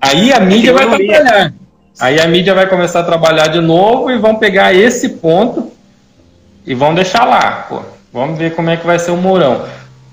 Aí 0.00 0.32
a 0.32 0.36
é 0.36 0.40
mídia 0.40 0.72
vai 0.72 0.86
trabalhar. 0.86 1.52
Aí 1.98 2.20
a 2.20 2.26
mídia 2.26 2.54
vai 2.54 2.66
começar 2.68 3.00
a 3.00 3.04
trabalhar 3.04 3.48
de 3.48 3.60
novo 3.60 4.10
e 4.10 4.18
vão 4.18 4.36
pegar 4.36 4.72
esse 4.72 5.08
ponto 5.08 5.72
e 6.66 6.74
vão 6.74 6.94
deixar 6.94 7.24
lá. 7.24 7.66
Pô. 7.68 7.82
Vamos 8.12 8.38
ver 8.38 8.54
como 8.54 8.70
é 8.70 8.76
que 8.76 8.86
vai 8.86 8.98
ser 8.98 9.10
o 9.10 9.16
Mourão. 9.16 9.66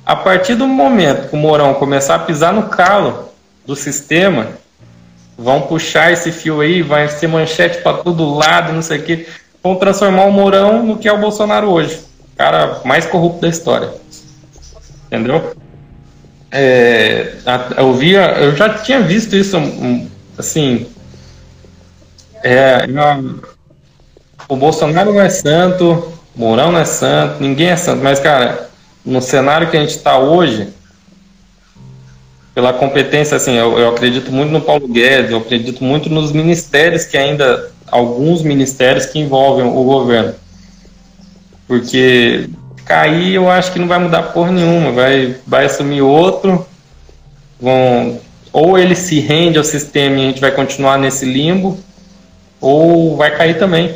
A 0.06 0.16
partir 0.16 0.56
do 0.56 0.68
momento 0.68 1.30
que 1.30 1.36
o 1.36 1.40
Mourão 1.40 1.74
começar 1.74 2.16
a 2.16 2.20
pisar 2.20 2.54
no 2.54 2.64
calo 2.64 3.30
do 3.66 3.76
sistema, 3.76 4.48
vão 5.38 5.62
puxar 5.62 6.12
esse 6.12 6.32
fio 6.32 6.62
aí, 6.62 6.82
vai 6.82 7.08
ser 7.08 7.28
manchete 7.28 7.82
para 7.82 7.98
todo 7.98 8.36
lado, 8.36 8.74
não 8.74 8.82
sei 8.82 9.00
o 9.00 9.04
quê. 9.04 9.28
Vão 9.62 9.76
transformar 9.76 10.26
o 10.26 10.32
Mourão 10.32 10.84
no 10.84 10.98
que 10.98 11.08
é 11.08 11.14
o 11.14 11.20
Bolsonaro 11.20 11.70
hoje. 11.70 12.00
O 12.34 12.38
cara 12.38 12.82
mais 12.86 13.06
corrupto 13.06 13.42
da 13.42 13.50
história. 13.50 13.90
Entendeu? 15.08 15.56
É, 16.52 17.34
eu 17.78 17.94
via, 17.94 18.38
eu 18.40 18.56
já 18.56 18.70
tinha 18.70 19.02
visto 19.02 19.36
isso 19.36 19.58
assim 20.38 20.88
é, 22.54 22.88
o 24.48 24.56
Bolsonaro 24.56 25.14
não 25.14 25.22
é 25.22 25.30
santo, 25.30 26.14
Mourão 26.36 26.72
não 26.72 26.80
é 26.80 26.86
santo, 26.86 27.42
ninguém 27.42 27.70
é 27.70 27.76
santo, 27.76 28.04
mas, 28.04 28.20
cara, 28.20 28.70
no 29.04 29.22
cenário 29.22 29.70
que 29.70 29.78
a 29.78 29.80
gente 29.80 29.96
está 29.96 30.20
hoje, 30.20 30.70
pela 32.54 32.74
competência, 32.74 33.38
assim, 33.38 33.54
eu, 33.56 33.78
eu, 33.78 33.90
acredito 33.90 34.32
muito 34.32 34.52
no 34.52 34.62
Paulo 34.62 34.88
Guedes, 34.88 35.32
eu 35.32 35.38
acredito 35.38 35.84
muito 35.84 36.10
nos 36.10 36.32
ministérios 36.32 37.06
que 37.06 37.18
ainda, 37.18 37.72
alguns 37.86 38.42
ministérios 38.42 39.06
que 39.06 39.20
envolvem 39.20 39.66
o 39.66 39.84
governo. 39.84 40.34
Porque 41.68 42.50
cair 42.86 43.36
eu 43.36 43.50
acho 43.50 43.72
que 43.72 43.80
não 43.80 43.88
vai 43.88 44.00
mudar 44.00 44.24
porra 44.34 44.52
nenhuma, 44.52 44.92
vai, 44.92 45.36
vai 45.46 45.66
assumir 45.66 46.02
outro, 46.02 46.66
vão, 47.60 48.20
ou 48.52 48.78
ele 48.78 48.96
se 48.96 49.20
rende 49.20 49.58
ao 49.58 49.64
sistema 49.64 50.18
e 50.18 50.24
a 50.24 50.28
gente 50.30 50.42
vai 50.42 50.52
continuar 50.52 50.98
nesse 50.98 51.26
limbo, 51.26 51.78
ou 52.60 53.16
vai 53.16 53.36
cair 53.36 53.58
também. 53.58 53.96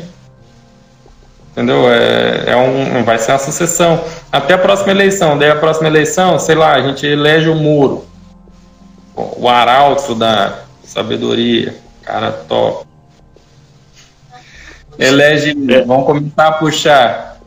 Entendeu? 1.52 1.88
É, 1.90 2.44
é 2.52 2.56
um, 2.56 3.04
vai 3.04 3.18
ser 3.18 3.32
uma 3.32 3.38
sucessão. 3.38 4.02
Até 4.30 4.54
a 4.54 4.58
próxima 4.58 4.90
eleição. 4.90 5.38
Daí 5.38 5.50
a 5.50 5.56
próxima 5.56 5.86
eleição, 5.86 6.38
sei 6.38 6.54
lá, 6.54 6.72
a 6.72 6.80
gente 6.80 7.06
elege 7.06 7.48
o 7.48 7.54
muro. 7.54 8.06
O 9.14 9.48
arauto 9.48 10.14
da 10.14 10.60
sabedoria. 10.82 11.76
Cara 12.02 12.32
top. 12.32 12.86
Elege. 14.98 15.54
É. 15.70 15.84
Vão 15.84 16.04
começar 16.04 16.48
a 16.48 16.52
puxar 16.52 17.38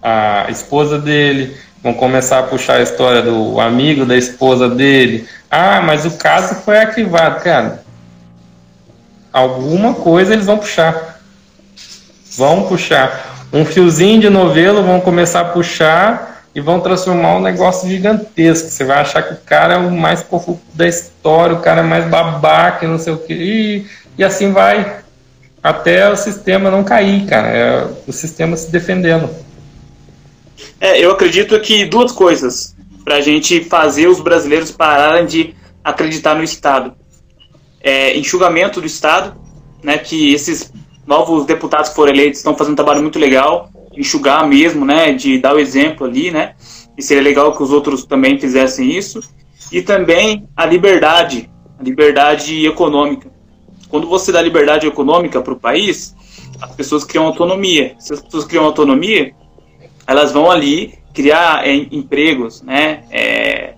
a 0.00 0.46
esposa 0.48 0.98
dele. 0.98 1.56
Vão 1.82 1.94
começar 1.94 2.38
a 2.38 2.42
puxar 2.44 2.76
a 2.76 2.82
história 2.82 3.20
do 3.22 3.60
amigo 3.60 4.06
da 4.06 4.16
esposa 4.16 4.68
dele. 4.68 5.26
Ah, 5.50 5.80
mas 5.80 6.06
o 6.06 6.12
caso 6.12 6.54
foi 6.62 6.78
arquivado, 6.78 7.42
cara 7.42 7.81
alguma 9.32 9.94
coisa 9.94 10.32
eles 10.32 10.46
vão 10.46 10.58
puxar. 10.58 11.20
Vão 12.36 12.64
puxar. 12.64 13.48
Um 13.52 13.64
fiozinho 13.64 14.20
de 14.20 14.30
novelo 14.30 14.82
vão 14.82 15.00
começar 15.00 15.40
a 15.40 15.44
puxar 15.44 16.44
e 16.54 16.60
vão 16.60 16.80
transformar 16.80 17.36
um 17.36 17.40
negócio 17.40 17.88
gigantesco. 17.88 18.68
Você 18.68 18.84
vai 18.84 19.00
achar 19.00 19.22
que 19.22 19.34
o 19.34 19.38
cara 19.38 19.74
é 19.74 19.78
o 19.78 19.90
mais 19.90 20.22
corrupto 20.22 20.64
da 20.74 20.86
história, 20.86 21.56
o 21.56 21.60
cara 21.60 21.80
é 21.80 21.84
mais 21.84 22.06
babaca, 22.06 22.86
não 22.86 22.98
sei 22.98 23.12
o 23.12 23.18
que. 23.18 23.32
E, 23.32 23.86
e 24.18 24.24
assim 24.24 24.52
vai. 24.52 25.00
Até 25.62 26.10
o 26.10 26.16
sistema 26.16 26.70
não 26.70 26.82
cair, 26.82 27.26
cara. 27.26 27.48
É 27.48 27.88
o 28.06 28.12
sistema 28.12 28.56
se 28.56 28.70
defendendo. 28.70 29.30
É, 30.80 30.98
eu 30.98 31.12
acredito 31.12 31.58
que 31.60 31.84
duas 31.84 32.12
coisas 32.12 32.74
para 33.04 33.16
a 33.16 33.20
gente 33.20 33.64
fazer 33.64 34.08
os 34.08 34.20
brasileiros 34.20 34.70
pararem 34.70 35.26
de 35.26 35.54
acreditar 35.84 36.34
no 36.34 36.42
Estado 36.42 36.94
é, 37.82 38.16
enxugamento 38.16 38.80
do 38.80 38.86
Estado, 38.86 39.36
né, 39.82 39.98
que 39.98 40.32
esses 40.32 40.72
novos 41.06 41.44
deputados 41.44 41.90
que 41.90 41.96
foram 41.96 42.12
eleitos 42.12 42.38
estão 42.38 42.56
fazendo 42.56 42.74
um 42.74 42.76
trabalho 42.76 43.02
muito 43.02 43.18
legal, 43.18 43.68
enxugar 43.96 44.46
mesmo, 44.46 44.84
né, 44.84 45.12
de 45.12 45.38
dar 45.38 45.54
o 45.54 45.58
exemplo 45.58 46.06
ali, 46.06 46.30
né, 46.30 46.54
e 46.96 47.02
seria 47.02 47.22
legal 47.22 47.56
que 47.56 47.62
os 47.62 47.70
outros 47.70 48.04
também 48.04 48.38
fizessem 48.38 48.90
isso, 48.90 49.20
e 49.70 49.82
também 49.82 50.48
a 50.56 50.64
liberdade, 50.64 51.50
a 51.78 51.82
liberdade 51.82 52.66
econômica. 52.66 53.30
Quando 53.88 54.06
você 54.06 54.30
dá 54.30 54.40
liberdade 54.40 54.86
econômica 54.86 55.40
para 55.40 55.52
o 55.52 55.58
país, 55.58 56.14
as 56.60 56.74
pessoas 56.74 57.04
criam 57.04 57.26
autonomia. 57.26 57.94
Se 57.98 58.14
as 58.14 58.20
pessoas 58.20 58.44
criam 58.44 58.64
autonomia, 58.64 59.34
elas 60.06 60.32
vão 60.32 60.50
ali 60.50 60.94
criar 61.12 61.66
é, 61.66 61.74
empregos, 61.74 62.62
né, 62.62 63.04
é, 63.10 63.74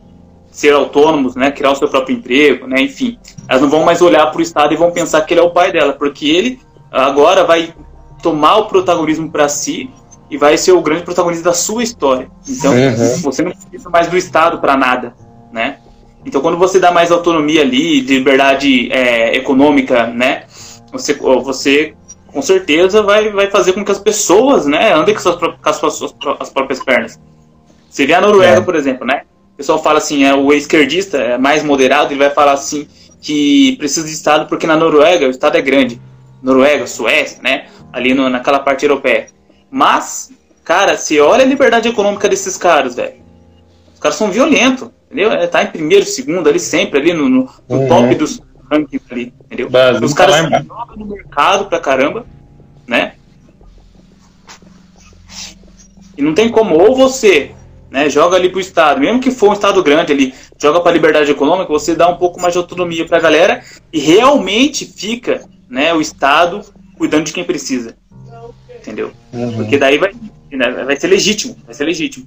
ser 0.55 0.73
autônomos, 0.73 1.35
né, 1.35 1.51
criar 1.51 1.73
o 1.73 1.75
seu 1.75 1.89
próprio 1.89 2.17
emprego, 2.17 2.69
né, 2.69 2.81
enfim. 2.81 3.19
Elas 3.49 3.61
não 3.61 3.69
vão 3.69 3.85
mais 3.85 4.01
olhar 4.01 4.25
para 4.31 4.39
o 4.39 4.43
Estado 4.43 4.73
e 4.73 4.77
vão 4.77 4.93
pensar 4.93 5.21
que 5.23 5.35
ele 5.35 5.41
é 5.41 5.43
o 5.43 5.51
pai 5.51 5.73
dela, 5.73 5.95
porque 5.95 6.29
ele 6.29 6.61
agora 6.93 7.43
vai 7.43 7.75
tomar 8.23 8.59
o 8.59 8.67
protagonismo 8.67 9.29
para 9.29 9.49
si 9.49 9.91
e 10.31 10.39
vai 10.39 10.57
ser 10.57 10.71
o 10.71 10.81
grande 10.81 11.03
protagonista 11.03 11.45
da 11.45 11.53
sua 11.53 11.83
história. 11.83 12.31
Então, 12.49 12.73
uhum. 12.73 13.21
você 13.23 13.43
não 13.43 13.51
precisa 13.51 13.91
mais 13.91 14.07
do 14.07 14.17
Estado 14.17 14.61
para 14.61 14.77
nada, 14.77 15.13
né? 15.53 15.79
Então, 16.25 16.41
quando 16.41 16.57
você 16.57 16.79
dá 16.79 16.93
mais 16.93 17.11
autonomia 17.11 17.63
ali, 17.63 18.01
de 18.01 18.15
liberdade 18.15 18.91
é, 18.93 19.37
econômica, 19.37 20.07
né, 20.07 20.45
você, 20.93 21.15
você 21.15 21.95
com 22.29 22.41
certeza 22.41 23.03
vai, 23.03 23.29
vai 23.31 23.51
fazer 23.51 23.73
com 23.73 23.85
que 23.85 23.91
as 23.91 23.99
pessoas, 23.99 24.67
né, 24.67 24.95
andem 24.95 25.17
com, 25.17 25.21
suas, 25.21 25.37
com 25.37 25.69
as 25.69 25.77
suas 25.77 26.15
as 26.39 26.49
próprias 26.49 26.83
pernas. 26.83 27.19
Você 27.91 28.07
vê 28.07 28.15
a 28.15 28.21
Noruega, 28.21 28.59
é. 28.59 28.61
por 28.61 28.77
exemplo, 28.77 29.05
né? 29.05 29.23
O 29.55 29.57
pessoal 29.57 29.81
fala 29.81 29.99
assim, 29.99 30.25
é, 30.25 30.35
o 30.35 30.53
esquerdista 30.53 31.17
é 31.17 31.39
mais 31.39 31.63
moderado, 31.63 32.13
ele 32.13 32.19
vai 32.19 32.31
falar 32.31 32.53
assim 32.53 32.89
que 33.21 33.77
precisa 33.79 34.05
de 34.05 34.13
Estado 34.13 34.47
porque 34.49 34.67
na 34.67 34.77
Noruega 34.77 35.27
o 35.27 35.31
Estado 35.31 35.57
é 35.57 35.63
grande. 35.63 36.01
Noruega, 36.43 36.87
Suécia, 36.87 37.41
né? 37.41 37.69
Ali 37.93 38.13
no, 38.13 38.29
naquela 38.29 38.59
parte 38.59 38.85
europeia. 38.85 39.29
Mas, 39.71 40.31
cara, 40.65 40.99
se 40.99 41.19
olha 41.21 41.45
a 41.45 41.47
liberdade 41.47 41.89
econômica 41.89 42.29
desses 42.29 42.57
caras, 42.57 42.97
velho. 42.97 43.15
Os 43.95 44.01
caras 44.01 44.19
são 44.19 44.31
violentos, 44.31 44.91
entendeu? 45.07 45.33
É, 45.33 45.47
tá 45.47 45.63
em 45.63 45.69
primeiro, 45.69 46.05
segundo, 46.05 46.49
ali 46.49 46.59
sempre, 46.59 46.99
ali 47.01 47.15
no, 47.15 47.29
no, 47.29 47.49
no 47.69 47.77
uhum. 47.77 47.89
top 47.89 48.15
dos 48.17 48.43
rankings 48.71 49.07
ali, 49.11 49.33
entendeu? 49.45 49.69
Os 50.03 50.13
caras 50.13 50.35
se 50.35 50.67
jogam 50.67 50.97
no 50.97 51.07
mercado 51.07 51.67
pra 51.67 51.79
caramba, 51.79 52.27
né? 52.87 53.15
E 56.19 56.23
não 56.23 56.35
tem 56.35 56.49
como, 56.49 56.77
ou 56.77 56.95
você 56.95 57.55
né, 57.95 58.11
joga 58.11 58.37
ali 58.37 58.49
para 58.49 58.59
o 58.59 58.61
Estado, 58.61 59.01
mesmo 59.01 59.21
que 59.21 59.31
for 59.31 59.51
um 59.51 59.53
Estado 59.53 59.81
grande 59.81 60.13
ali, 60.13 60.35
joga 60.59 60.81
para 60.81 60.91
a 60.91 60.95
liberdade 60.95 61.31
econômica, 61.31 61.73
você 61.73 61.95
dá 61.95 62.09
um 62.09 62.17
pouco 62.17 62.41
mais 62.41 62.53
de 62.53 62.59
autonomia 62.59 63.07
para 63.07 63.19
a 63.19 63.21
galera 63.21 63.63
e 63.93 64.01
realmente 64.01 64.85
fica 64.85 65.43
né, 65.71 65.95
o 65.95 66.01
Estado 66.01 66.63
cuidando 66.99 67.27
de 67.27 67.33
quem 67.33 67.45
precisa. 67.45 67.95
Entendeu? 68.81 69.13
Uhum. 69.33 69.59
Porque 69.59 69.79
daí 69.79 69.97
vai, 69.97 70.13
né, 70.51 70.71
vai 70.85 70.97
ser 70.97 71.07
legítimo, 71.07 71.57
vai 71.65 71.73
ser 71.73 71.85
legítimo. 71.85 72.27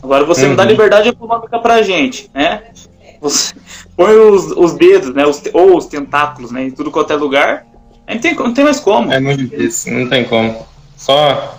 Agora 0.00 0.24
você 0.24 0.42
uhum. 0.42 0.50
não 0.50 0.56
dá 0.56 0.62
uhum. 0.62 0.68
liberdade 0.68 1.08
econômica 1.08 1.58
para 1.58 1.74
a 1.74 1.82
gente, 1.82 2.30
né? 2.32 2.62
Você 3.20 3.52
põe 3.96 4.14
os, 4.14 4.52
os 4.52 4.74
dedos, 4.74 5.12
né, 5.12 5.26
os, 5.26 5.42
ou 5.52 5.76
os 5.76 5.86
tentáculos, 5.86 6.52
né, 6.52 6.66
em 6.66 6.70
tudo 6.70 6.88
quanto 6.88 7.12
é 7.12 7.16
lugar, 7.16 7.66
aí 8.06 8.14
não 8.14 8.22
tem, 8.22 8.34
não 8.36 8.54
tem 8.54 8.64
mais 8.64 8.78
como. 8.78 9.12
É 9.12 9.18
muito 9.18 9.44
difícil, 9.44 9.92
não 9.92 10.08
tem 10.08 10.22
como. 10.22 10.64
Só, 10.96 11.58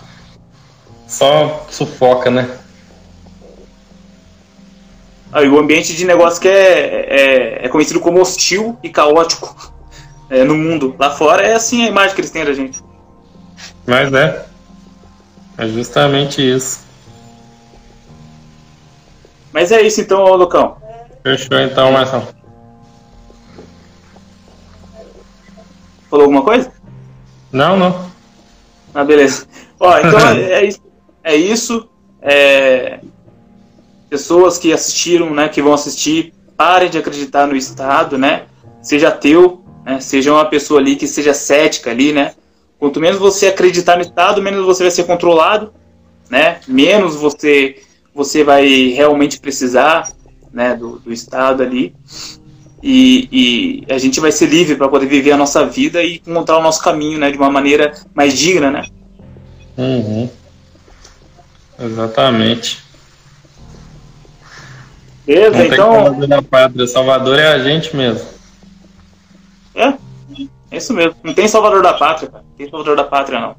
só 1.06 1.66
sufoca, 1.70 2.30
né? 2.30 2.61
Aí, 5.32 5.48
o 5.48 5.58
ambiente 5.58 5.96
de 5.96 6.04
negócio 6.04 6.40
que 6.40 6.48
é, 6.48 7.60
é, 7.62 7.66
é 7.66 7.68
conhecido 7.68 8.00
como 8.00 8.20
hostil 8.20 8.76
e 8.82 8.90
caótico 8.90 9.72
é, 10.28 10.44
no 10.44 10.54
mundo. 10.54 10.94
Lá 10.98 11.10
fora 11.10 11.42
é 11.42 11.54
assim 11.54 11.84
a 11.84 11.88
imagem 11.88 12.14
que 12.14 12.20
eles 12.20 12.30
têm 12.30 12.44
da 12.44 12.52
gente. 12.52 12.82
Mas 13.86 14.12
é. 14.12 14.46
É 15.56 15.68
justamente 15.68 16.42
isso. 16.42 16.84
Mas 19.52 19.70
é 19.72 19.80
isso 19.82 20.00
então, 20.00 20.22
ô 20.22 20.36
Lucão. 20.36 20.76
Fechou 21.22 21.58
então, 21.60 21.92
Marcelo. 21.92 22.26
Falou 26.10 26.24
alguma 26.24 26.42
coisa? 26.42 26.72
Não, 27.50 27.76
não. 27.76 28.10
Ah, 28.94 29.04
beleza. 29.04 29.46
Ó, 29.78 29.98
então 29.98 30.18
é, 30.36 30.64
isso. 30.64 30.80
É 31.24 31.36
isso. 31.36 31.88
É... 32.20 33.00
Pessoas 34.12 34.58
que 34.58 34.74
assistiram, 34.74 35.32
né, 35.32 35.48
que 35.48 35.62
vão 35.62 35.72
assistir, 35.72 36.34
parem 36.54 36.90
de 36.90 36.98
acreditar 36.98 37.46
no 37.46 37.56
Estado, 37.56 38.18
né? 38.18 38.42
Seja 38.82 39.08
ateu, 39.08 39.64
né? 39.86 40.00
seja 40.00 40.34
uma 40.34 40.44
pessoa 40.44 40.80
ali 40.80 40.96
que 40.96 41.06
seja 41.06 41.32
cética 41.32 41.90
ali, 41.90 42.12
né? 42.12 42.34
Quanto 42.78 43.00
menos 43.00 43.18
você 43.18 43.46
acreditar 43.46 43.96
no 43.96 44.02
Estado, 44.02 44.42
menos 44.42 44.66
você 44.66 44.82
vai 44.82 44.90
ser 44.90 45.04
controlado, 45.04 45.72
né? 46.28 46.60
Menos 46.68 47.16
você 47.16 47.76
você 48.14 48.44
vai 48.44 48.88
realmente 48.88 49.40
precisar, 49.40 50.12
né, 50.52 50.76
do, 50.76 50.98
do 50.98 51.10
Estado 51.10 51.62
ali. 51.62 51.94
E, 52.82 53.28
e, 53.32 53.92
a 53.94 53.96
gente 53.96 54.20
vai 54.20 54.30
ser 54.30 54.44
livre 54.44 54.76
para 54.76 54.90
poder 54.90 55.06
viver 55.06 55.32
a 55.32 55.38
nossa 55.38 55.64
vida 55.64 56.02
e 56.02 56.20
montar 56.26 56.58
o 56.58 56.62
nosso 56.62 56.82
caminho, 56.84 57.18
né, 57.18 57.30
de 57.30 57.38
uma 57.38 57.50
maneira 57.50 57.94
mais 58.14 58.36
digna, 58.36 58.70
né? 58.70 58.84
Uhum. 59.78 60.28
Exatamente. 61.80 62.81
Beleza, 65.26 65.56
Não 65.56 65.64
então. 65.64 65.92
Salvador 65.92 66.26
da 66.26 66.42
pátria. 66.42 66.86
Salvador 66.86 67.38
é 67.38 67.48
a 67.48 67.58
gente 67.58 67.96
mesmo. 67.96 68.28
É, 69.74 69.94
é 70.70 70.76
isso 70.76 70.92
mesmo. 70.92 71.14
Não 71.22 71.32
tem 71.32 71.48
Salvador 71.48 71.82
da 71.82 71.94
Pátria, 71.94 72.30
cara. 72.30 72.44
Não 72.48 72.56
tem 72.56 72.68
Salvador 72.68 72.96
da 72.96 73.04
Pátria, 73.04 73.40
não. 73.40 73.56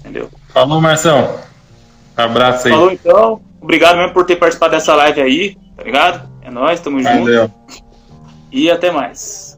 Entendeu? 0.00 0.28
Falou, 0.48 0.80
Marção. 0.80 1.38
Abraço 2.16 2.68
aí. 2.68 2.74
Falou 2.74 2.92
então. 2.92 3.40
Obrigado 3.60 3.96
mesmo 3.96 4.12
por 4.12 4.26
ter 4.26 4.36
participado 4.36 4.72
dessa 4.72 4.94
live 4.94 5.20
aí, 5.20 5.56
tá 5.76 5.84
ligado? 5.84 6.28
É 6.42 6.50
nóis, 6.50 6.80
tamo 6.80 7.02
Valeu. 7.02 7.42
junto. 7.42 7.54
E 8.50 8.70
até 8.70 8.90
mais. 8.90 9.51